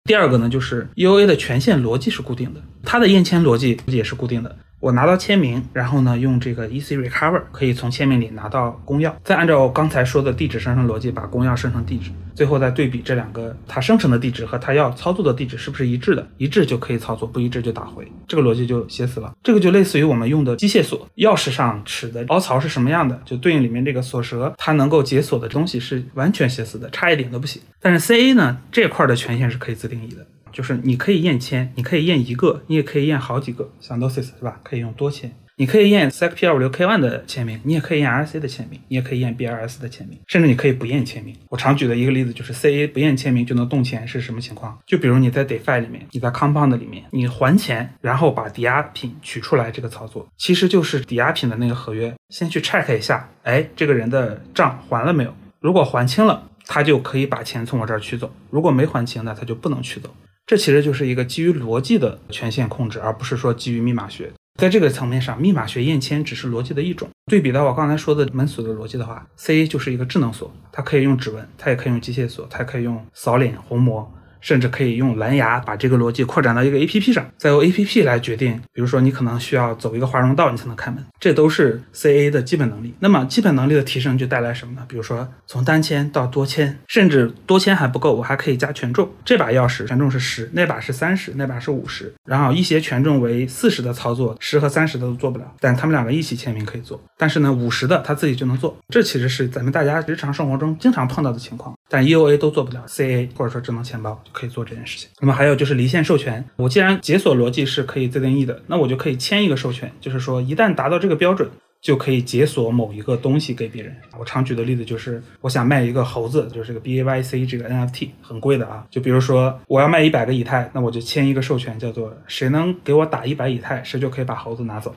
[0.06, 4.56] 第二个呢，就是 EOA 的权限逻辑是固定的，它的验签逻辑也是固定的。
[4.80, 19.34] 我拿到签名，然后呢，用这个 EC Recover 可以从签名里拿到公钥，再按照我刚才说的地址生成逻辑把公钥生成地址，最后再对比这两个它生成的地址和它要操作的地址是不是一致的，一致就可以操作，不一致就打回，这个逻辑就写死了。
[19.42, 27.62] 这个就类似于我们用的机械锁，钥匙上齿的凹槽是什么样的，就对应里面这个锁舌，它能够解锁的东西是完全写死的，差一点都不行。
[27.82, 30.28] 但是 CA 呢，这块的权限是可以自定义的。
[30.56, 34.62] 就是你可以验签，你可以验一个，你也可以验好几个，像 Nosis 是吧？
[34.64, 35.36] 可以用多签。
[35.58, 41.36] 你可以验 SecP 二五六 K one 的签名，你也可以验 RC 的签名，你也可以验 BRS 的签名，甚至你可以不验签名。
[41.50, 44.78] 我常举的一个例子就是 CA 不验签名就能动钱是什么情况？
[44.86, 55.34] 就比如你在 DeFi 里面，你在 Compound 里面，你还钱，然后把抵押品取出来，这个操作其实就是抵押品的那个合约，先去 check 一下，哎，这个人的账还了没有？
[55.62, 60.10] 如果还清了，他就可以把钱从我这儿取走；如果没还清，那他就不能取走。
[60.46, 64.32] 这其实就是一个基于逻辑的权限控制，而不是说基于密码学。
[64.60, 67.10] 在这个层面上，密码学验签只是逻辑的一种。
[67.26, 74.10] 对比到我刚才说的门锁的逻辑的话，C 就是一个智能锁，它可以用指纹，它也可以用机械锁，它也可以用扫脸虹膜。
[74.46, 78.62] 甚至可以用蓝牙把这个逻辑扩展到一个 A P P 上，再由 A P P 来决定。
[78.72, 82.94] 比如说，你可能需要走一个华容道，你才能开门，这都是 C A 的基本能力。
[83.00, 84.86] 那么，基本能力的提升就带来什么呢？
[84.88, 89.10] 比如说，从单签到多签，甚至多签还不够，我还可以加权重。
[89.26, 92.14] 这把钥匙权重是十，那把是三十，那把是五十。
[92.24, 97.02] 然后一些权重为四十的操作，十和三十的都做不了，但他们两个一起签名可以做。
[97.18, 98.78] 但是呢，五十的他自己就能做。
[98.90, 101.78] 这其实是咱们大家日常生活中经常碰到的情况。
[101.88, 105.08] 但 E O A 都做不了，C A 或者说智能钱包就可以做这件事情。
[105.20, 111.50] 那么还有就是离线授权，我既然解锁逻辑是可以自定义的，那我就可以签一个授权，就是说一旦达到这个标准，
[111.80, 113.96] 就可以解锁某一个东西给别人。
[114.18, 118.84] 我常举的例子就是，我想卖一个猴子，就是这个 B A Y C 这个 N F T 很贵的啊。
[118.90, 124.94] 就比如说我要卖一百个以太，那我就签一个授权，叫做谁能给我打一百以太，谁就可以把猴子拿走。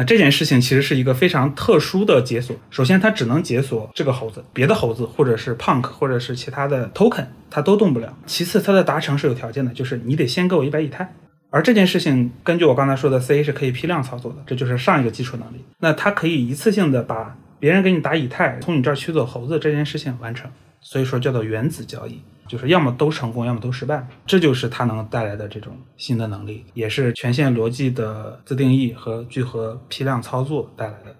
[0.00, 2.56] 那这件事情其实是一个非常特殊的解锁。
[2.70, 8.16] 首先，它只能解锁这个猴子，别的猴子或者是 Punk 或者是其他的 Token，它都动不了。
[8.24, 11.12] 其次，它的达成是有条件的，就是你得先给我一百以太。
[11.50, 15.62] 而这件事情，根据我刚才说的，C 是可以批量操作的，这就是上一个基础能力。
[15.80, 22.22] 那它可以一次性的把别人给你打以太，从你这儿取走猴子这件事情完成，所以说叫做原子交易。
[22.50, 31.14] 就是要么都成功，要么都失败，这就是它能带来的这种新的能力，也是权限逻辑的自定义和聚合批量操作带来的。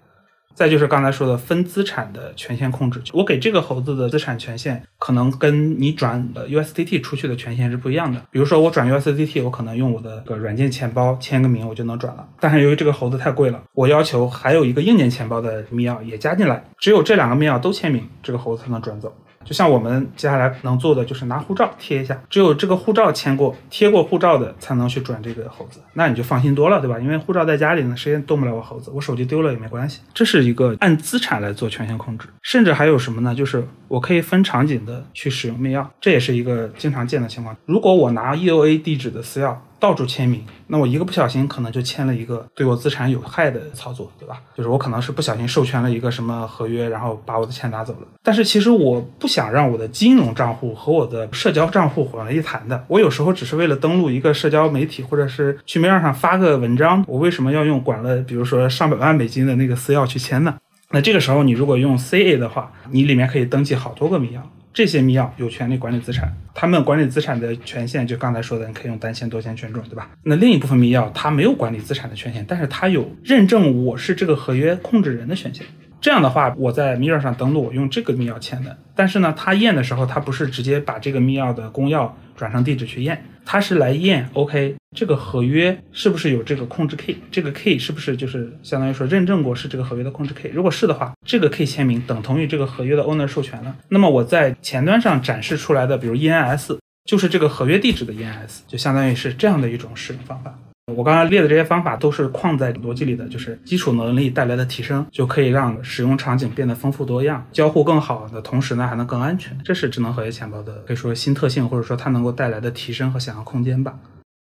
[0.53, 8.21] 再就是刚才说的分资产的权限控制，我给这个猴子的资产权限，可能跟你转 USDT 出去的权限是不一样的。
[8.29, 12.27] 比如说我转 USDT，我可能用我的个软件钱包签个名，我就能转了。
[12.41, 19.15] 但是由于这个猴子太贵了，我要求还有一个硬件钱包的密钥也加进来，只有这两个密钥都签名，这个猴子才能转走。
[19.43, 25.79] 就像我们接下来能做的，就是拿护照贴一下，只有这个护照签过、贴过护照的，才能去转这个猴子。
[25.93, 26.99] 那你就放心多了，对吧？
[26.99, 30.01] 因为护照在家里呢，谁也动不了我猴子，我手机丢了也没关系。
[30.13, 33.33] 这是一个按资产来做权限控制，甚至还有什么呢？
[33.33, 37.55] 就是我可以分场景的去使用密钥，这也是一个经常见的情况。
[37.65, 39.55] 如果我拿 EOA 地址的私钥。
[39.81, 44.39] 到处签名，那我一个不小心可能就签了一个对我资产有害的操作，对吧？
[44.55, 48.07] 就是我可能是不小心授权了一个什么合约，然后把我的钱拿走了。
[48.21, 52.85] 但是其实我不想让我的金融账户和我的社交账户混为一谈的。
[52.87, 60.55] 我有时候只是为了登录一个社交媒体，或者是去面上发个文章，我为什么要用管了比如说上百万美金的那个私钥去签呢？
[60.91, 64.41] 那这个时候你如果用 CA 的话，你里面可以登记好多个密钥。
[64.73, 70.09] 这些密钥有权利管理资产，他们管理资产的权限就刚才说的，你可以用单签、多签、权重，对吧？
[70.23, 75.65] 那另一部分密钥它没有管理资产的权限，但是它有认证我是这个合约控制人的权限。
[75.99, 78.75] 这样的话，我在 Mirror 上登录，我用这个密钥签的。
[78.95, 90.51] 但是呢，他验的时候，他不是直接把这个密钥的公钥转成地址去验，他是来验 OK 这个合约是不是有这个控制 key，这个 key 是不是就是相当于说认证过是这个合约的控制 key。
[90.53, 93.75] 如果是的话，这个 key 签名等同于这个合约的 owner 授权了。
[93.89, 100.57] 那么我在前端上展示出来的，比如 ENS，就是这个合约地址的 ENS，就相当于是这样的一种使用方法。
[100.95, 109.57] 我刚才列的这些方法都是框在逻辑里的，就是基础能力带来的提升，就可以让使用场景变得丰富多样，交互更好的同时呢，还能更安全。
[109.63, 113.97] 这是智能合约钱包的可以说新特性，或者说它能够带来的提升和想象空间吧。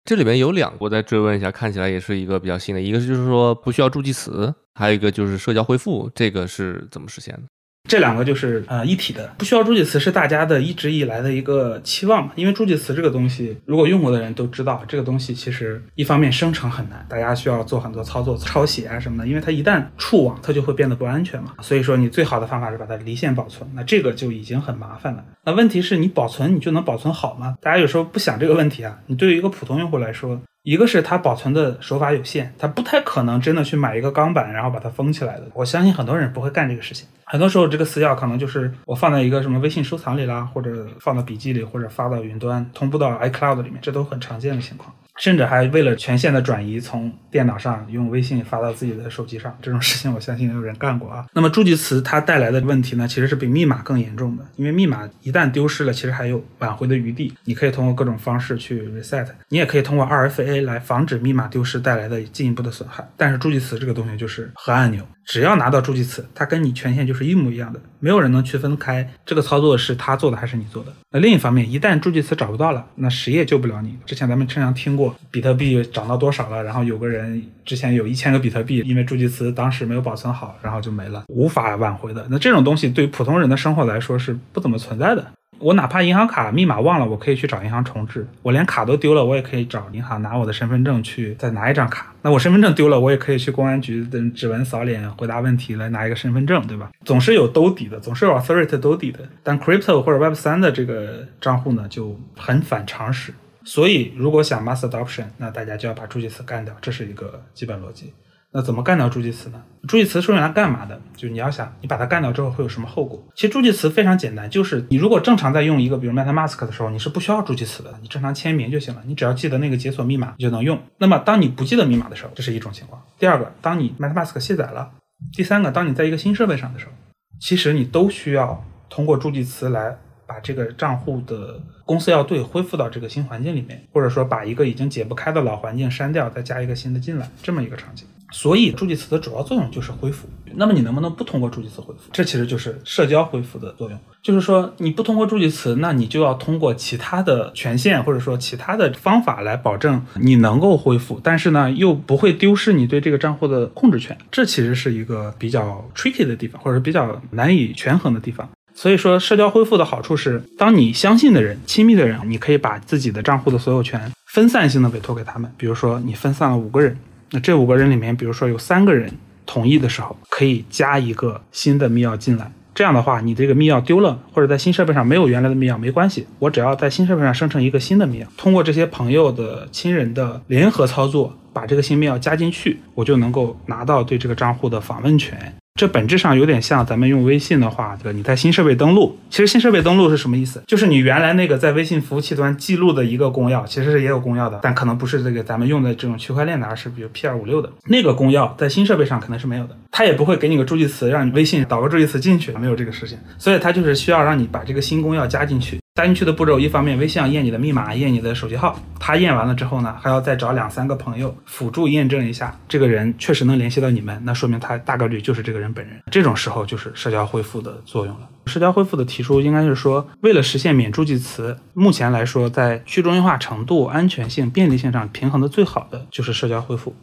[0.05, 7.41] 这里面有两个，我再追问一下，看起来也是一个比较新的，一个是就是说不需要助记词，还有一个就是社交恢复，这个是怎么实现的？
[7.89, 12.31] 这两个就是呃一体的，不需要助记词是大家的一直以来的一个期望嘛。
[12.35, 19.27] 因为助记词这个东西，如果用过的人都知道，这个东西其实一方面生成很难，大家需要做很多操作，抄写啊什么的。
[19.27, 21.55] 因为它一旦触网，它就会变得不安全嘛。
[21.59, 25.25] 所以说你最好的方法是把它离线保存，那这个就已经很麻烦了。
[25.43, 27.55] 那问题是你保存你就能保存好吗？
[27.61, 28.99] 大家有时候不想这个问题啊。
[29.07, 30.39] 你对于一个普通用户来说。
[30.63, 35.47] 一个是它保存的手法有限，它不太可能真的去买一个钢板，然后把它封起来的。
[35.55, 37.07] 我相信很多人不会干这个事情。
[37.23, 44.93] 很多时候，这个私钥可能就是我放在一个什么微信收藏里啦，或者放到笔记里，或者发到云端，同步到 iCloud 里面，这都很常见的情况。
[45.21, 51.27] 甚至还为了权限的转移，从电脑上用微信发到自己的手机上，这种事情我相信有人干过啊。
[51.35, 63.07] 那么助记词它带来的问题呢，其实是比密码更严重的，因为密码一旦丢失了，其实还有挽回的余地，你可以通过各种方式去 reset，你也可以通过 2FA 来防止密码丢失带来的进一步的损害。
[63.15, 65.07] 但是助记词这个东西就是核按钮。
[65.25, 70.91] 只要拿到助记词，它跟你权限就是一模一样的，没有人能区分开这个操作是他做的还是你做的。
[71.11, 73.97] 那另一方面，一旦助记词找不到了，那谁也救不了你。
[74.05, 82.25] 之前咱们经常听过比特币涨到多少了，然后有个人之前有一千个比特币，因为助记词当时没有保存好，然后就没了，无法挽回的。
[82.29, 85.25] 那这种东西对普通人的生活来说是不怎么存在的。
[85.61, 88.27] 我哪怕银行卡密码忘了，我可以去找银行重置。
[88.41, 92.13] 我连卡都丢了，我也可以找银行拿我的身份证去再拿一张卡。
[92.23, 96.91] 那我身份证丢了，我也可以去公安局等指纹扫脸回答问题来拿一个身份证，对吧？
[97.05, 99.19] 总是有兜底的，总是有 authority 兜底的。
[99.43, 103.33] 但 crypto 或者 Web 三的这个账户呢，就很反常识。
[103.63, 108.11] 所以如果想 mass adoption，那大家就要把助记词干掉，这是一个基本逻辑。
[108.53, 109.63] 那怎么干掉助记词呢？
[109.87, 110.99] 助记词是用来干嘛的？
[111.15, 113.23] 就是你要想，你把它干掉之后会有什么后果？
[113.33, 120.77] 其实助记词非常简单，就是你如果正常在用一个，比如 MetaMask 的时候，你是不需要助记词的，你正常签名就行了，你只要记得那个解锁密码，你就能用。
[120.97, 123.01] 那么当你不记得密码的时候，这是一种情况。
[123.17, 124.91] 第二个，当你 MetaMask 卸载了；
[125.33, 126.91] 第三个，当你在一个新设备上的时候，
[127.39, 138.05] 其实你都需要通过助记词来把这个账户的公司要对恢复到这个新环境里面，或者说把一个已经解不开的老环境删掉，再加一个新的进来，这么一个场景。
[138.31, 140.27] 所以助记词的主要作用就是恢复。
[140.55, 142.09] 那么你能不能不通过助记词恢复？
[142.11, 143.97] 这其实就是社交恢复的作用。
[144.21, 154.17] 就是说你不通过助记词，那你就要通过其他的权限或者说其他的方法来保证你能够恢复，但是呢又不会丢失你对这个账户的控制权。
[154.29, 158.49] 这其实是一个比较 tricky 的地方，或者是比较难以权衡的地方。
[158.73, 165.51] 所以说，社交恢复的好处是，当你相信的人、亲密的人，你可以把自己的账户的所有权分散性的委托给他们。
[165.57, 166.97] 比如说，你分散了五个人。
[167.31, 169.11] 那这五个人里面，比如说有三个人
[169.45, 172.51] 同意的时候，可以加一个新的密钥进来。
[172.73, 185.53] 这样的话，你这个密钥丢了，或者在新设备上没有原来的密钥，没关系，我只要在新设备上生成一个新的密钥，通过这些朋友的亲人的联合操作，把这个新密钥加进去，我就能够拿到对这个账户的访问权。
[185.81, 190.61] 这本质上有点像咱们用微信的话，这个你在新设备登录，其实新设备登录是什么意思？
[190.67, 205.80] 就是你原来那个在微信服务器端记录的一个公钥，其实是也有公钥的，但可能不是这个咱们用的这种区块链的，而是比如 P 二五六的那个公钥，在新设备上可能是没有的，它也不会给你个助记词，让你微信导个助记词进去，没有这个事情，所以它就是需要让你把这个新公钥加进去。
[205.93, 216.01] 加进去的步骤，一方面微信要验你的密码，验你的手机号，他验完了之后呢，还要再找两三个朋友辅助验证一下，这个人确实能联系到你们，那说明他大概率就是这个人本人。
[216.09, 218.29] 这种时候就是社交恢复的作用了。
[218.45, 226.95] 社交恢复的提出应该是说，为了实现免助记词，目前来说，在去中心化程度、安全性、便利性上平衡的最好的就是社交恢复。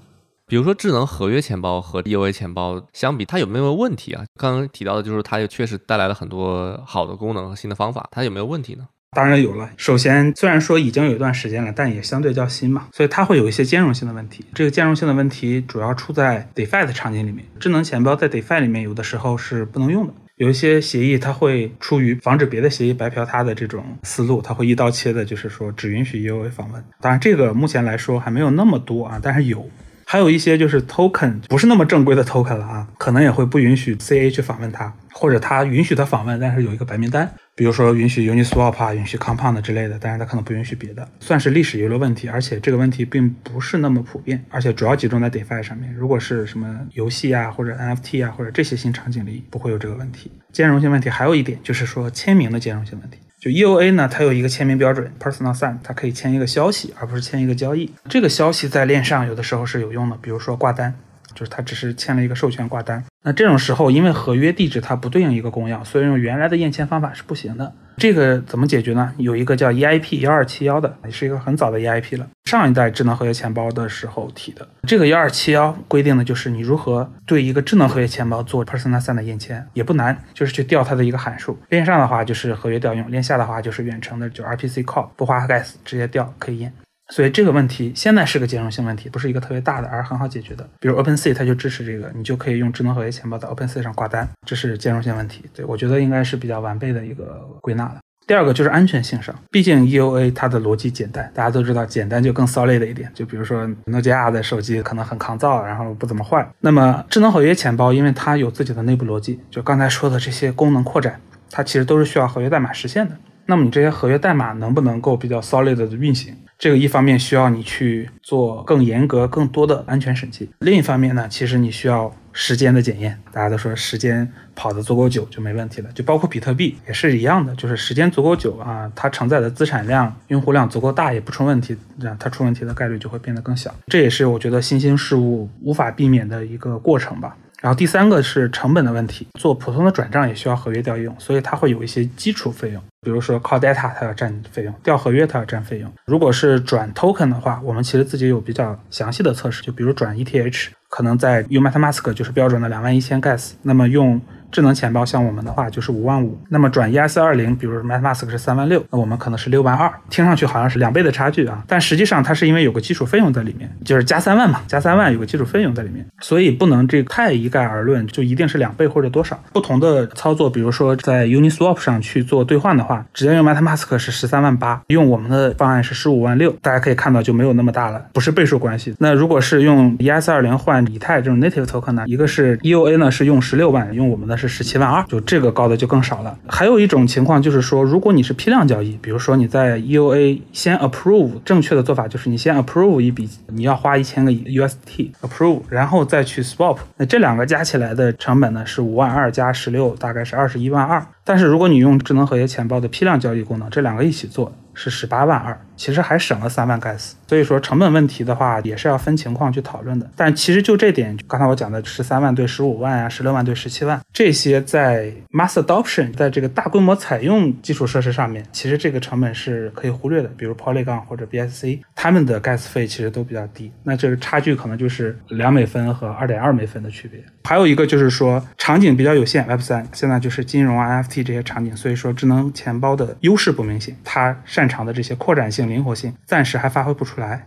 [0.49, 4.24] 比如说，智能合约钱包和 EOA 钱包相比，它有没有问题啊？
[4.40, 8.88] 刚刚提到的就是它确实带来了很多好的功能和新的方法，它有没有问题呢？
[9.14, 9.68] 当然有了。
[9.76, 14.42] 首先，虽然说已经有一段时间了，但也相对较新嘛，所以它会有一些兼容性的问题。
[14.55, 17.44] 这个兼容性的问题主要出在 DeFi 的场景里面。
[17.61, 26.82] 智能钱包在 DeFi 里面有的时候是不能用的，有一些协议它会出于防止别的协议白嫖它的这种思路，它会一刀切的，就是说只允许 EOA 访问。
[27.03, 29.68] 当然，这个目前来说还没有那么多啊，但是有。
[30.11, 45.94] 还有一些就是 token 不是那么正规的 token 了啊，可能也会不允许 CA 去访问它，或者它允许它访问，但是有一个白名单，比如说允许 Uniswap，允许 Compound 之类的，但是它可能不允许别的，算是历史遗留问题，而且这个问题并不是那么普遍，而且主要集中在 DeFi 上面。
[45.94, 50.32] 如果是什么游戏啊，或者 NFT 啊，或者这些新场景里，不会有这个问题。
[50.54, 53.18] 兼容性问题还有一点就是说签名的兼容性问题。
[53.39, 57.93] 就 EOA 呢，它有一个签名标准，Personal Sign，它可以签一个消息，而不是签一个交易。
[58.09, 60.95] 这个消息在链上有的时候是有用的，比如说挂单，
[61.39, 63.05] 就是它只是签了一个授权挂单。
[63.22, 67.72] 那这种时候，因为合约地址它不对应一个公钥，所以用原来的验签方法是不行的。
[67.97, 69.12] 这个怎么解决呢？
[69.18, 74.66] 有一个叫 EIP 幺二七幺的，也是一个很早的 EIP 了，上一代智能合约钱包的时候提的。
[74.82, 81.59] 这个幺二七幺规定的就是你如何对一个智能合约钱包做 Personal Sign 的验签，也不难，就是去调它的一个函数。
[81.68, 86.72] 链上的话就是合约调用，链下的话就是远程的，就 RPC call 不花 gas 直接调可以验。
[87.11, 90.68] 所以这个问题现在是个兼容性问题，不是一个特别大的，而很好解决的。
[90.78, 95.44] 比如 OpenSea 它就支持这个，你就可以用智能合约钱包在 OpenSea 上挂单，这是兼容性问题。
[95.54, 97.98] 对我觉得应该是比较完备的一个归纳了。
[98.26, 103.11] 第二个就是安全性上，毕竟 EOA 它的逻辑简单，大家都知道简单就更 solid 一点。
[103.14, 106.46] 就比如说诺基亚的手机可能很抗造，然后不怎么坏。
[106.61, 111.18] 那么智能合约钱包，因为它有自己的内部逻辑，就刚才说的这些功能扩展，
[111.50, 113.16] 它其实都是需要合约代码实现的。
[113.46, 116.36] 那么你这些合约代码能不能够比较 solid 的运行？
[116.59, 123.16] 这个一方面需要你去做更严格、更多的安全审计，另一方面呢，其实你需要时间的检验。
[123.30, 133.72] 大家都说时间跑得足够久就没问题了，就包括比特币也是一样的，就是时间足够久啊，它承载的资产量、用户量足够大也不出问题，这样它出问题的概率就会变得更小。
[133.86, 137.36] 这也是我觉得新兴事物无法避免的一个过程吧。
[137.61, 145.92] 然后第三个是成本的问题，做普通的转账也需要合约调用，所以它会有一些基础费用，比如说 call data 它要占费用，调合约它要占费用。
[146.06, 154.20] 如果是转 token 的话，我们其实自己有比较详细的测试，就比如转 ETH，可能在用 MetaMask 就是标准的两万一千 gas，那么用。
[154.51, 169.38] 智能钱包像我们的话就是五万五，那么转 ES 二零，比如 MetaMask 是三万六，那我们可能是六万二，听上去好像是两倍的差距啊，但实际上它是因为有个基础费用在里面，就是加三万嘛，加三万有个基础费用在里面，所以不能这太一概而论，就一定是两倍或者多少。
[169.53, 178.94] 不同的操作，比如说在 Uniswap 上去做兑换的话，直接用 MetaMask 是十三万八，用我们的方案是十五万六，大家可以看到就没有那么大了，不是倍数关系。
[178.99, 184.38] 那如果是用 ES 二零换以太这种 native token 呢，一个是 EOA 呢是用十六万，用我们的。
[184.39, 186.39] 是十七万二，就这个高的就更少了。
[186.47, 201.05] 还有一种情况就是说，如果你是批量交易，比如说你在 EOA 先 approve，正确的做法就是你先 approve 一笔，你要花一千个 UST approve，然后再去 swap，那这两个加起来的成本呢是五万二加十六，大概是二十一万二。
[201.24, 205.59] 但是如果你用智能合约钱包的批量交易功能，这两个一起做是十八万二。
[205.78, 207.12] 其实还省了三万 gas。
[207.26, 210.10] 所以说成本问题的话，也是要分情况去讨论的。
[210.16, 220.28] 但其实就这点，刚才我讲的十三万对十五万啊，十六万对十七万，这些在 mass adoption，在这个大规模采用基础设施上面，其实这个成本是可以忽略的。
[220.36, 223.70] 比如 Polygon 或者 BSC，他们的 gas 费其实都比较低。
[223.84, 227.22] 那这个差距可能就是两美分和二点二美分的区别。
[227.44, 237.46] 还有一个就是说场景比较有限，Web 三现在就是金融啊、NFT 这些场景，所以说智能钱包的优势不明显，它擅长的这些扩展性、灵活性暂时还发挥不出来。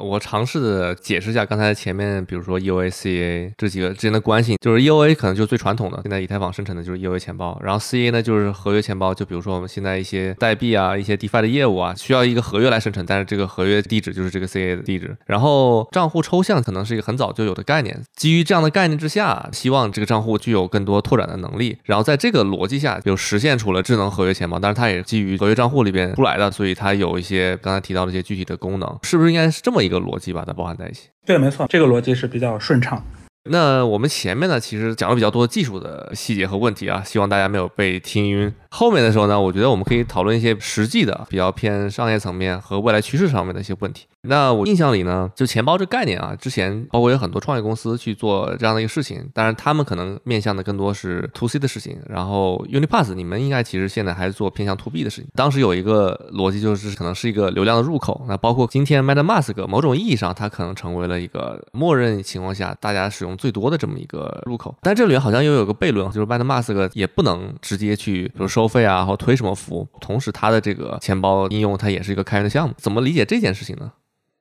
[0.00, 15.16] 我尝试的解释一下刚才前面，比如说 EOA、CA 这几个之间的关系，就是 EOA 可能就是最传统的，现在以太坊生成的就是 EOA 钱包，然后 CA 呢就是合约钱包，就比如说我们现在一些代币啊、一些 DeFi 的业务啊，需要一个合约来生成，但是这个合约地址就是这个 CA 的地址。
[15.26, 21.76] 然后账户抽象可能是一个很早就有的概念，基于这样的概念之下，希望这个账户具有更多拓展的能力。
[21.84, 31.08] 然后在这个逻辑下，就实现出了智能合约钱包，但是它也基于合约账户里边出来的，所以它有一些刚才提到的一些具体的功能，是不是应该是这么一个逻辑把它包含在一起？
[31.26, 33.04] 对，没错，这个逻辑是比较顺畅。
[33.50, 38.54] 那我们前面呢，其实讲了比较多技术的细节和问题啊，希望大家没有被听晕。
[38.70, 44.06] 后面的时候呢，我觉得我们可以讨论一些实际的、比较偏商业层面和未来趋势上面的一些问题。
[44.22, 51.98] 那我印象里呢，就钱包这概念啊，之前包括有很多创业公司去做这样的一个事情，当然他们可能面向的更多是 to C 的事情。
[52.06, 55.30] 然后 Unipass，你们应该其实现在还是做偏向 to B 的事情。
[55.34, 58.24] 当时有一个逻辑就是可能是一个流量的入口。
[58.28, 64.76] 那包括今天 MetaMask，某种意义上它可能成为了一个默认情况下大家使用最多的这么一个入口。
[64.82, 73.90] 但这里面好像又有个悖论，就是 MetaMask 也不能直接去比如说收费啊，然后推什么服务，同时它的这个钱包应用它也是一个开源的项目，怎么理解这件事情呢？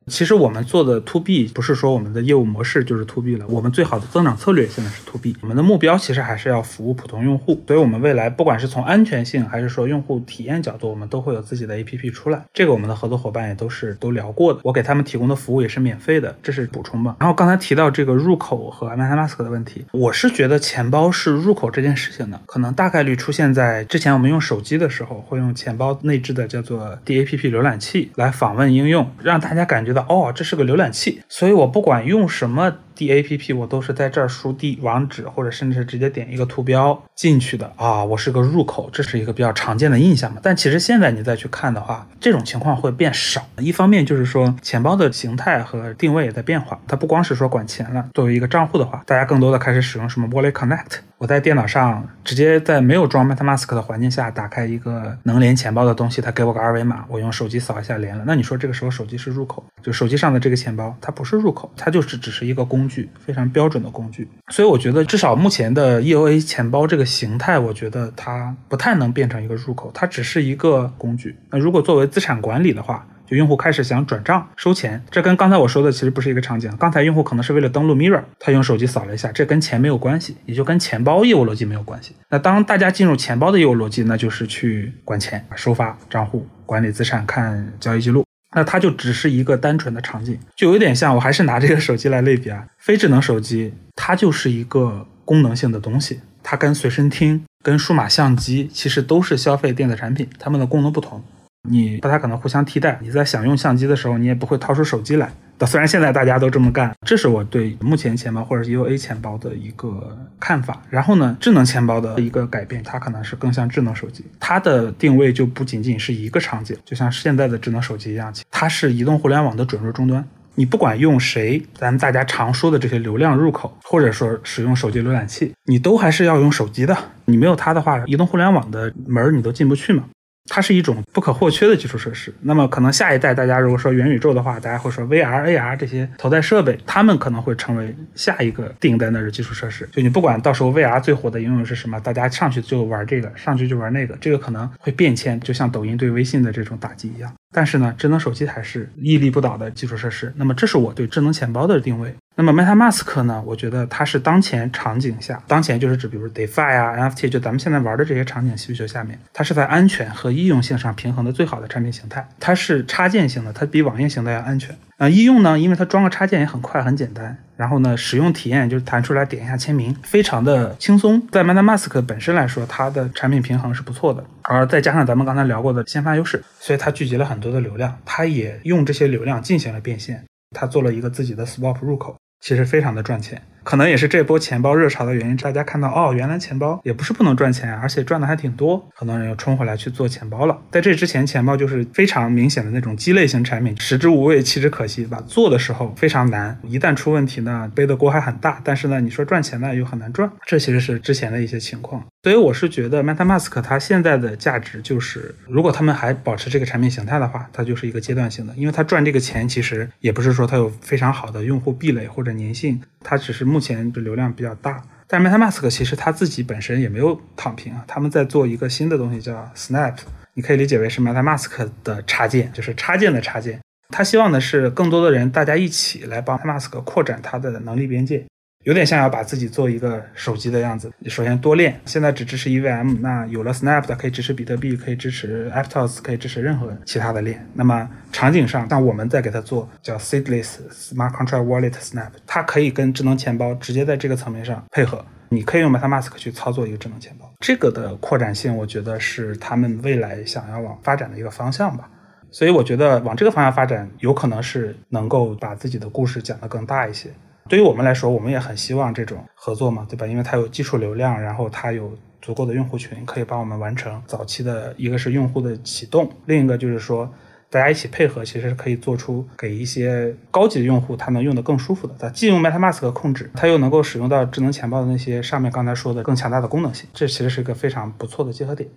[0.09, 12.43] 其实我们做的 to B 不是说我们的业务模式就是 to B 了，我们最好的增长策略现在是 to B，我们的目标其实还是要服务普通用户，所以我们未来不管是从安全性还是说用户体验角度，我们都会有自己的 APP 出来。
[12.53, 17.15] 这个我们的合作伙伴也都是都聊过的，我给他们提供的服务也是免费的，这是补充吧。
[17.19, 30.79] 然后刚才提到这个入口和 MetaMask 的问题，我是觉得钱包是入口这件事情呢，可能大概率出现在之前我们用手机的时候，会用钱包内置的叫做 DAPP 浏览器来访问应用，让大家感觉到哦，这是个浏。
[30.79, 32.77] 览器，所以我不管用什么
[33.07, 40.39] DAPP，我都是在这儿输地网址，或者甚至是直接点一个图标进去的啊，我是个入口，这是一个比较常见的印象嘛。
[40.43, 43.47] 但其实现在你再去看的话，这种情况会变少。
[43.59, 50.99] 一方面就是说钱包的形态和定位也在变化，它不光是说管钱了，作为一个账户的话，大家更多的开始使用什么 Wallet Connect。
[51.17, 58.23] 我在电脑上直接在没有装 MetaMask 的环境下打开一个能连钱包的东西，它给我个二维码，我用手机扫一下连了。
[58.25, 59.61] 那你说这个时候手机是入口？
[59.83, 64.27] 就手机上的这个钱包，它不是入口，它就是只是一个工具，非常标准的工具。
[64.49, 71.37] 所以我觉得至少目前的 EOA 钱包这个形态，我觉得它不太能变成一个入口，它只是一个工具。
[71.51, 76.75] 那如果作为资产管理的话，就用户开始想转账收钱，这跟刚才我说的其实不是一个场景。
[76.79, 82.15] 刚才用户可能是为了登录 Mirror，他用手机扫了一下，这跟钱没有关系，也就跟钱包业务逻辑没有关系。
[82.29, 88.28] 那当大家进入钱包的业务逻辑，那就是去管钱、收发账户、管理资产、看交易记录。
[88.51, 101.23] 那它就只是一个单纯的场景，就有点像我还是拿这个手机来类比啊，非智能手机它就是一个功能性的东西，它跟随身听、跟数码相机其实都是消费电子产品，它们的功能不同。
[101.67, 102.99] 你大家可能互相替代。
[103.01, 105.31] 你在想用相机的时候，你也不会掏出手机来。
[105.67, 110.81] 虽然现在大家都这么干，这是我对目前钱包或者 U A 钱包的一个看法。
[110.89, 120.25] 然后呢，智能钱包的一个改变，它可能是更像智能手机，它的定位就不仅仅是一个场景，就像现在的智能手机一样，它是移动互联网的准入终端。
[120.55, 126.97] 你不管用谁，咱们大家常说的这些流量入口，或者说使用手机浏览器，你都还是要用手机的。
[127.25, 130.05] 你没有它的话，移动互联网的门你都进不去嘛。
[130.49, 132.33] 它是一种不可或缺的基础设施。
[132.41, 139.87] 那么，可能下一代大家如果说元宇宙的话，大家会说 VR、AR 这些头戴设备，他们可能会成为下一个定在那儿的基础设施。
[139.91, 147.31] 就你不管到时候 VR 最火的应用是什么，大家上去就玩这个，上去就玩那个，这个可能会变迁，就像抖音对微信的这种打击一样。
[147.51, 150.31] 但是呢，智能手机还是屹立不倒的基础设施。
[150.35, 152.15] 那么，这是我对智能钱包的定位。
[152.35, 153.43] 那么，MetaMask 呢？
[153.45, 162.27] 我觉得它是当前场景下，当前就是指比如 DeFi 啊、NFT，就咱们现在玩的这些场景需求下面，它是在安全和易用性上平衡的最好的产品形态。
[162.39, 164.77] 它是插件型的，它比网页型的要安全。
[164.99, 167.37] 啊，易用呢，因为它装个插件也很快很简单。
[167.55, 171.25] 然后呢，使用体验就是弹出来点一下签名，非常的轻松。
[171.31, 182.17] 在 MetaMask 本身来说，它的产品平衡是不错的，而再加上咱们刚才聊过的先发优势，所以它聚集了很多的流量，它也用这些流量进行了变现，它做了一个自己的 Swap 入口。
[182.41, 185.37] 其实非常的赚钱，可能也是这波钱包热潮的原因。
[185.37, 190.57] 大家看到哦，原来钱包也不是不能赚钱，而且赚的还挺多，很多人又冲回来去做钱包了。
[190.71, 195.21] 在这之前，钱包就是非常明显的那种鸡肋型产品，食之无味，弃之可惜吧。
[195.27, 198.59] 做的时候非常难，一旦出问题呢，背的锅还很大。
[198.63, 202.03] 但是呢，你说赚钱呢又很难赚，这其实是之前的一些情况。
[202.21, 214.83] 所以我是觉得 MetaMask 它现在的价值就是，如果他们还保持这个产品形态的话，它就是一个阶段性的，因为它赚这个钱其实也不是说它有非常好的用户壁垒或者粘性，它只是目前的流量比较大。
[215.07, 219.95] 但 MetaMask 其实它自己本身也没有躺平啊，他们在做一个新的东西叫 Snap，
[220.33, 223.61] 你可以理解为是 MetaMask 的插件，就是插件的插件。
[223.91, 228.25] 他希望的是更多的人大家一起来帮 MetaMask 扩展它的能力边界。
[228.65, 230.91] 有点像要把自己做一个手机的样子。
[231.05, 237.47] 首先多链，现在只支持 EVM，那有了 Snap 的可以支持比特币，可以支持 Aptos，可以支持任何其他的链。
[237.53, 245.05] 那么场景上，像我们在给它做叫 Seedless Smart Contract Wallet Snap，它可以跟智能钱包直接在这个层面上配合。
[245.29, 251.89] 你可以用 MetaMask 去操作一个智能钱包，这个的扩展性，我觉得是他们未来想要往发展的一个方向吧。
[252.29, 257.09] 所以我觉得往这个方向发展，有可能是能够把自己的故事讲得更大一些。
[257.47, 260.05] 对于我们来说，我们也很希望这种合作嘛，对吧？
[260.05, 267.11] 因为它有基础流量，然后它有足够的用户群，可以帮我们完成早期的一个是用户的启动，另一个就是说
[267.49, 271.95] 大家一起配合，其实是可以做出给一些高级的用户他能用的更舒服的。
[271.97, 278.69] 它既用 MetaMask 控制，它又能够使用到智能钱包的那些上面刚才说的更强大的功能性，这其实是一个非常不错的结合点。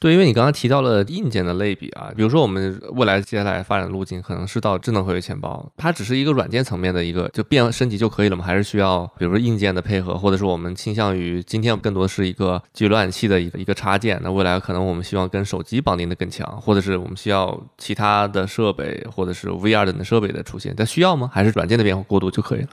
[0.00, 8.44] 对，因为你刚刚提到了硬件的类比啊，比如说我们未来接下来发展路径可能是到智能合约钱包，它只是一个软件层面的一个就变升级就可以了吗？
[8.44, 21.28] 还是需要比如说硬件的配合，或者是我们倾向于今天更多是一个基于浏览器的一个一个插件，那未来可能我们希望跟手机绑定的更强，或者是我们需要其他的设备或者是 VR 等的设备的出现，但需要吗？
[21.32, 22.68] 还是软件的变化过渡就可以了？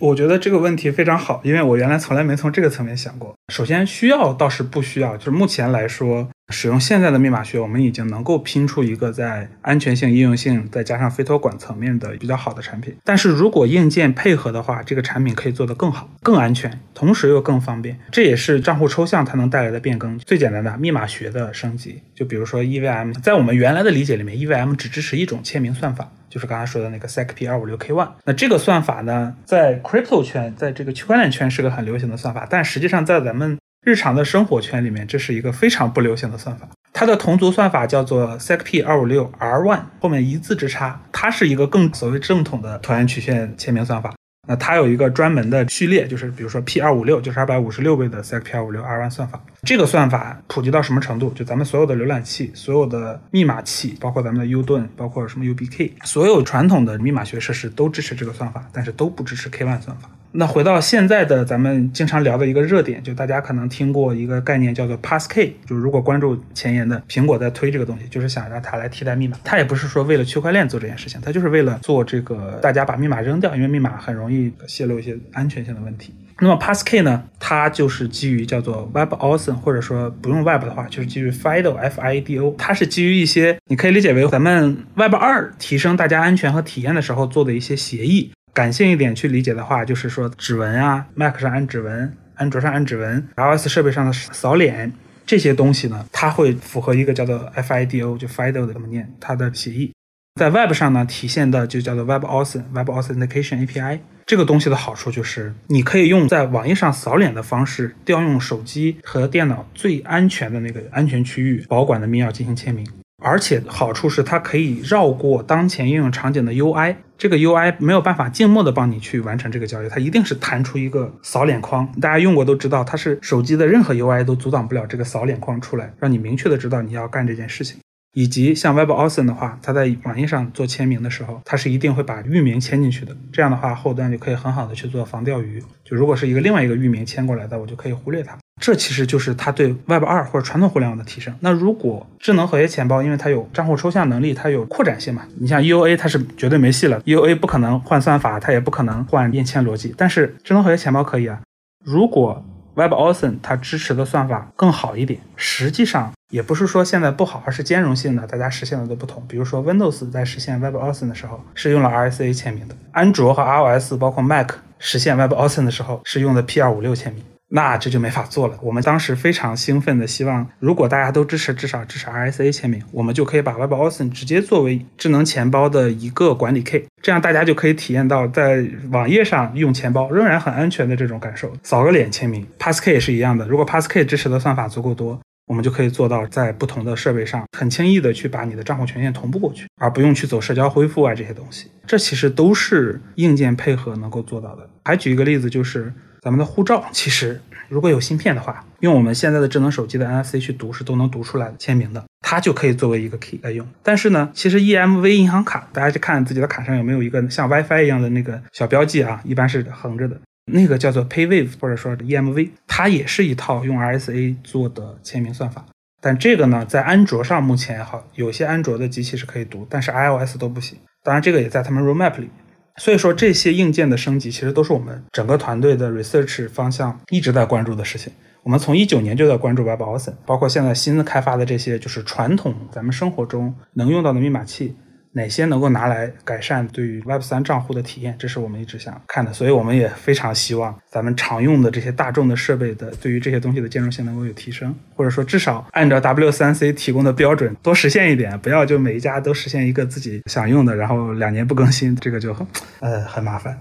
[0.00, 3.34] 我觉得这个问题非常好，因为我原来从来没从这个层面想过。
[3.52, 6.28] 首先，需要倒是不需要，就是目前来说。
[6.50, 12.96] 使用现在的密码学，我们已经能够拼出一个在安全性、应用性再加上非托管层面的比较好的产品。
[13.04, 17.98] 但是如果硬件配合的话，这个产品可以做得更好、更安全，同时又更方便。
[18.10, 20.18] 这也是账户抽象它能带来的变更。
[20.20, 28.10] 最简单的密码学的升级，就比如说 EVM，在我们原来的理解里面，EVM 只支持一种签名算法，就是刚才说的那个 SecP 二五六 K one。
[28.24, 36.68] 那这个算法呢，在 Crypto 圈，在这个区块链圈是个很流行的算法，但实际上在咱们日常的生活圈里面，这是一个非常不流行的算法。
[36.92, 44.14] 它的同族算法叫做 SecP 二五六 R one，后面一字之差，它是一个更所谓正统的椭圆曲线签名算法。
[44.48, 49.38] 那它有一个专门的序列，就是比如说 P 二五六就是二百五十六位的 SecP 二五六 R one 算法。
[49.62, 51.30] 这个算法普及到什么程度？
[51.34, 60.08] 就咱们所有的浏览器、所有的密码器，包括咱们的 U 盾，包括什么 UBK，所有传统的密码学设施都支持这个算法，但是都不支持 K one 算法。
[60.32, 69.38] 那回到现在的咱们经常聊的一个热点，就大家可能听过一个概念叫做 Passkey，就如果关注前沿的苹果在推这个东西，就是想让它来替代密码。
[69.42, 76.14] 它也不是说为了区块链做这件事情，它就是为了做这个大家把密码扔掉，因为密码很容易泄露一些安全性的问题。
[76.40, 88.30] 那么 Passkey 呢，它就是基于叫做 WebAuthn，或者说不用 Web 的话，就是基于 FIDO，F-I-D-O，它是基于一些你可以理解为咱们 Web 二提升大家安全和体验的时候做的一些协议。
[88.58, 94.92] 感性一点去理解的话，就是说指纹啊，Mac 上按指纹，安卓上按指纹，iOS 设备上的扫脸
[95.24, 99.92] 这些东西呢，它会符合一个叫做 FIDO，就 FIDO 的怎么念它的协议。
[100.40, 104.00] 在 Web 上呢，体现的就叫做 WebAuthn，Web Authentication API。
[104.26, 112.84] 这个东西的好处就是，你可以用在网页上扫脸的方式，调用手机和电脑最安全的那个安全区域保管的密钥进行签名。
[113.20, 121.90] 而且好处是，它可以绕过当前应用场景的 UI，这个 UI 没有办法静默的帮你去完成这个交易，它一定是弹出一个扫脸框。
[122.00, 127.78] 大家用过都知道，它是手机的任何 UI 都阻挡不了这个扫脸框出来，让你明确的知道你要干这件事情。
[128.18, 133.16] 以及像 WebAuthn 的话，它在网页上做签名的时候，它是一定会把域名签进去的。
[133.32, 135.62] 这样的话，后端就可以很好的去做防钓鱼。
[135.84, 138.36] 就如果是一个另外一个域名签过来的，我就可以忽略它。
[138.60, 141.32] 这其实就是它对 Web 二或者传统互联网的提升。
[141.38, 145.22] 那如果智能合约钱包，因为它有账户抽象能力，它有扩展性嘛？
[145.38, 149.94] 你像 EOA，它是绝对没戏了 EOA 不可能换算法，它也不可能换验签逻辑。
[149.96, 151.40] 但是智能合约钱包可以啊。
[151.84, 152.44] 如果
[152.78, 159.22] WebAuthn 它支持的算法更好一点，实际上也不是说现在不好，而是兼容性的，大家实现的都不同。
[159.26, 167.24] 比如说 Windows 在实现 WebAuthn 的时候是用了 RSA 签名的，安卓和 iOS 包括 Mac 实现 WebAuthn 的时候是用的 P256 签名。
[167.50, 168.58] 那这就没法做了。
[168.62, 181.52] 我们当时非常兴奋的希望，如果大家都支持至少支持 RSA 签名，我们就可以把 WebAuthn 直接作为智能钱包的一个管理 K，这样大家就可以体验到在网页上用钱包仍然很安全的这种感受。
[181.62, 183.46] 扫个脸签名，Passkey 也是一样的。
[183.48, 191.70] 如果 Passkey 支持的算法足够多，我们就可以做到在不同的设备上很轻易的去把你的账户权限同步过去，而不用去走社交恢复啊这些东西。
[191.86, 194.68] 这其实都是硬件配合能够做到的。
[194.84, 195.90] 还举一个例子，就是
[196.28, 203.66] 咱们的护照，其实如果有芯片的话，用我们现在的智能手机的 NFC 去读是都能读出来的签名的，它就可以作为一个 key 来用。
[203.82, 210.20] 但是呢，其实 EMV 银行卡，大家去看自己的卡上有没有一个像 WiFi 一样的那个小标记啊，一般是横着的。
[210.52, 215.64] 那个叫做 PayWave 或者说 EMV，它也是一套用 RSA 做的签名算法。
[216.02, 220.78] 但这个呢，在安卓上目前好，有些安卓的机器是可以读，但是 iOS 都不行。
[221.02, 222.32] 当然，这个也在他们 Roadmap 里面。
[222.78, 228.12] 所以说，这些硬件的升级其实都是我们整个团队的 research 方向一直在关注的事情。
[228.44, 234.74] 我们从一九年就在关注 WebAuthn，包括现在新的开发的这些，就是传统咱们生活中能用到的密码器。
[235.12, 238.14] 哪些能够拿来改善对于 Web 三账户的体验？
[238.18, 252.46] 这是我们一直想看的，所以我们也非常希望咱们常用的这些大众的设备的对于这些东西的兼容性能够有提升，或者说至少按照 W 三 C 提供的标准多实现一点，不要就每一家都实现一个自己想用的，然后两年不更新，这个就很
[252.80, 253.58] 呃很麻烦。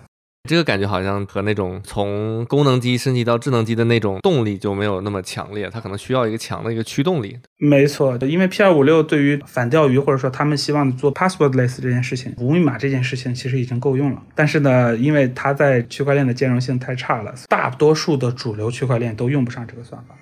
[0.47, 7.37] 这个感觉好像和那种从功能机升级到智能机的那种动力就没有那么强烈，它可能需要一个强的一个驱动力。
[7.57, 14.23] 没错，因为 P 二五六对于反钓鱼或者说他们希望做 passwordless 这件事情，无密码这件事情其实已经够用了。
[14.33, 20.15] 但是呢，因为它在区块链的兼容性太差了，大多数的主流区块链都用不上这个算法。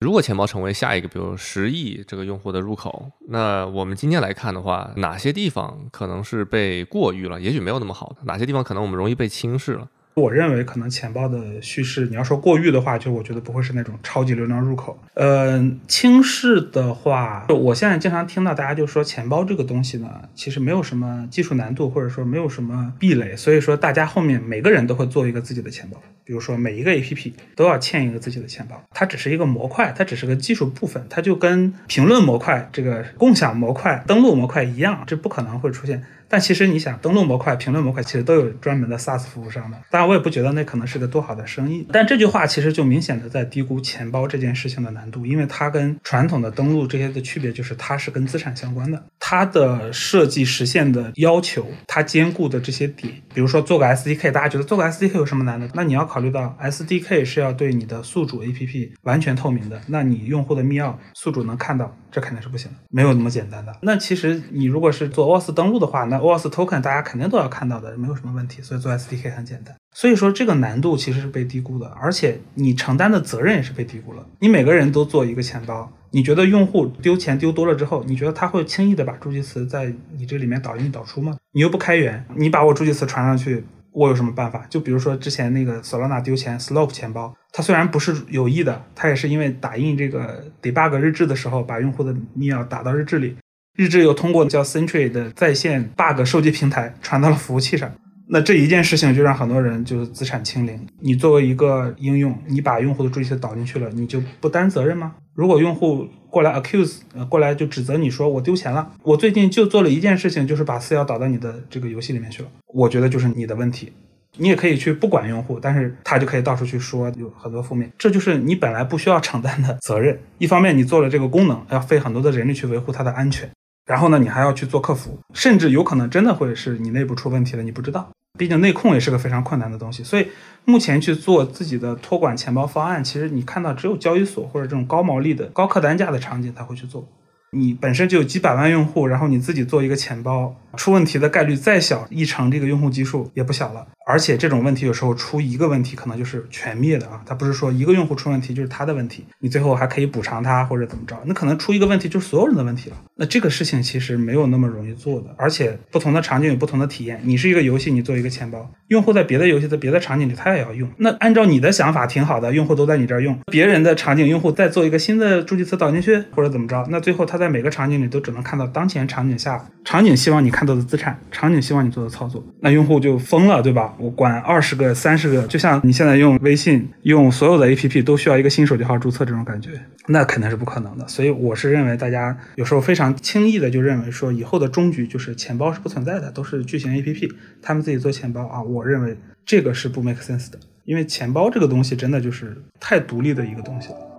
[0.00, 7.38] 如果钱包成为下一个，比如十亿这个用户的入口，那我们今天来看的话，哪些地方可能是被过誉了？
[7.38, 9.86] 也许没有那么好的，哪些地方可能我们容易被轻视了？
[10.14, 15.00] 我认为可能钱包的叙事，你要说过誉的话，就我觉得不会是那种超级流量入口。
[15.14, 26.00] 呃，轻视的话，我现在经常听到大家就说钱包这个东西呢，其实没有什么技术难度，或者说没有什么壁垒，所以说大家后面每个人都会做一个自己的钱包。
[26.22, 36.04] 比如说每一个 APP 都要嵌一个自己的钱包，它只是一个模块，它只是个技术部分，它就跟评论模块、这个共享模块、登录模块一样，这不可能会出现。
[36.30, 39.76] 但其实你想，登录模块、评论模块其实都有专门的 SaaS 服务商的。
[39.90, 41.84] 当然，我也不觉得那可能是个多好的生意。
[41.92, 55.68] 但这句话其实就明显的在低估钱包这件事情的难度，因为它跟传统的登录这些的区别就是它是跟资产相关的，它的设计实现的要求，它兼顾的这些点，比如说做个 SDK，大家觉得做个 SDK 有什么难的？
[55.74, 63.74] 那你要考虑到 SDK 是要对你的宿主 APP 完全透明的，那你用户的密钥宿主能看到，这肯定是不行的，没有那么简单的。
[63.82, 69.74] 那其实你如果是做 O S 登录的话，那 O S token 大家肯定都要看到的，没有什么问题，所以做 SDK 很简单。
[69.92, 74.24] 所以说这个难度其实是被低估的，而且你承担的责任也是被低估了。
[74.38, 81.36] 你每个人都做一个钱包，你觉得用户丢钱丢多了之后，你觉得他会轻易的把助记词在你这里面导进导出吗？
[81.52, 84.64] 你又不开源，你把我助记词传上去，我有什么办法？
[84.70, 93.36] 就比如说之前那个 Solana 丢钱，Slope 钱包，它虽然不是有意的，它也是因为打印这个 debug 日志的时候，把用户的密钥打到日志里。
[93.76, 97.90] 日志又通过叫 Sentry 的在线 bug 收集平台传到了服务器上，
[98.32, 100.86] 那这一件事情就让很多人就是资产清零。
[101.00, 105.16] 你作为一个应用，你把用户的助记词导进去了，你就不担责任吗？
[105.34, 113.92] 如果用户过来 accuse，呃，过来就指责你说我丢钱了，我最近就做了一件事情，就是把私钥导到你的这个游戏里面去了，我觉得就是你的问题。
[114.36, 120.16] 你也可以去不管用户，但是他就可以到处去说有很多负面，这就是你本来不需要承担的责任。
[120.38, 123.50] 一方面你做了这个功能，要费很多的人力去维护它的安全。
[123.86, 128.08] 然后呢，你还要去做客服，甚至有可能真的会是你内部出问题了，你不知道。
[128.38, 130.28] 毕竟内控也是个非常困难的东西，所以
[130.64, 137.06] 目前去做自己的托管钱包方案，其实你看到只有交易所或者这种高毛利的高客单价的场景才会去做。
[137.52, 143.88] 你本身就有几百万用户，然后你自己做一个钱包，出问题的概率再小，一成这个用户基数也不小了。
[144.10, 147.22] 而且这种问题有时候出一个问题，可能就是全灭的啊！
[147.24, 151.16] 它不是说一个用户出问题就是他的问题，你最后还可以补偿他或者怎么着？
[151.26, 152.96] 那可能出一个问题就是所有人的问题了。
[153.14, 157.20] 那这个事情其实没有那么容易做的，而且不同的场景有不同的体验。
[157.22, 160.90] 你是一个游戏，你做一个钱包，用户在别的游戏的别的场景里他也要用。
[160.96, 166.84] 那按照你的想法挺好的，用户都在你这儿用，别人的场景用户再做一个新的助记词导进去或者怎么着？
[166.90, 173.94] 那最后他在每个场景里都只能看到当前场景下场景希望你看到的资产，场景希望你做的操作，那用户就疯了，对吧？
[174.00, 179.70] 我管二十个、三十个，就像你现在用微信、用所有的 APP 都需要一个新手机号注册这种感觉，
[180.06, 181.06] 那肯定是不可能的。
[181.06, 187.30] 所以我是认为，大家有时候非常轻易的就认为说，以后的终局就是钱包是不存在的，都是巨型 APP，
[187.60, 188.62] 他们自己做钱包啊。
[188.62, 194.09] 我认为这个是不 make sense 的，因为钱包这个东西真的就是太独立的一个东西了。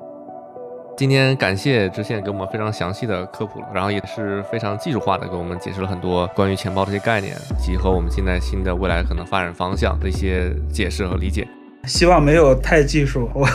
[1.01, 11.47] 今天感谢知县给我们非常详细的科普了，然后也是非常技术化的给我们解释了很多关于钱包这些概念，及和我们现在新的未来可能发展方向的一些解释和理解。
[11.85, 13.47] 希望没有太技术， 我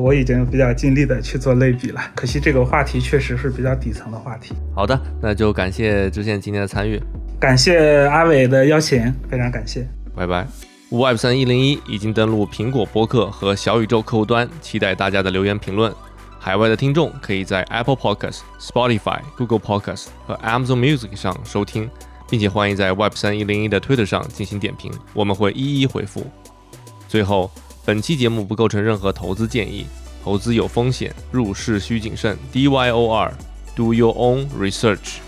[0.00, 2.00] 我已经比较尽力的去做类比了。
[2.16, 4.56] 可惜这个话题确实是比较底层的话题。
[4.74, 7.00] 好的，那就感谢知县今天的参与，
[7.38, 9.86] 感谢阿伟的邀请，非常感谢，
[10.16, 10.44] 拜拜。
[10.90, 15.94] Web 三一零一已经登录苹果播客和小宇宙客户端，期待大家的留言评论。
[16.42, 21.88] 海外的听众可以在 Apple Podcast、Spotify、Google Podcast 和 Amazon Music 上收听，
[22.30, 26.24] 并且欢迎在 Web 三一零一的 Twitter 上进行点评，我们会一一回复。
[27.06, 27.50] 最后，
[27.84, 29.84] 本期节目不构成任何投资建议，
[30.24, 32.38] 投资有风险，入市需谨慎。
[32.50, 35.18] D Y O R，Do your own research。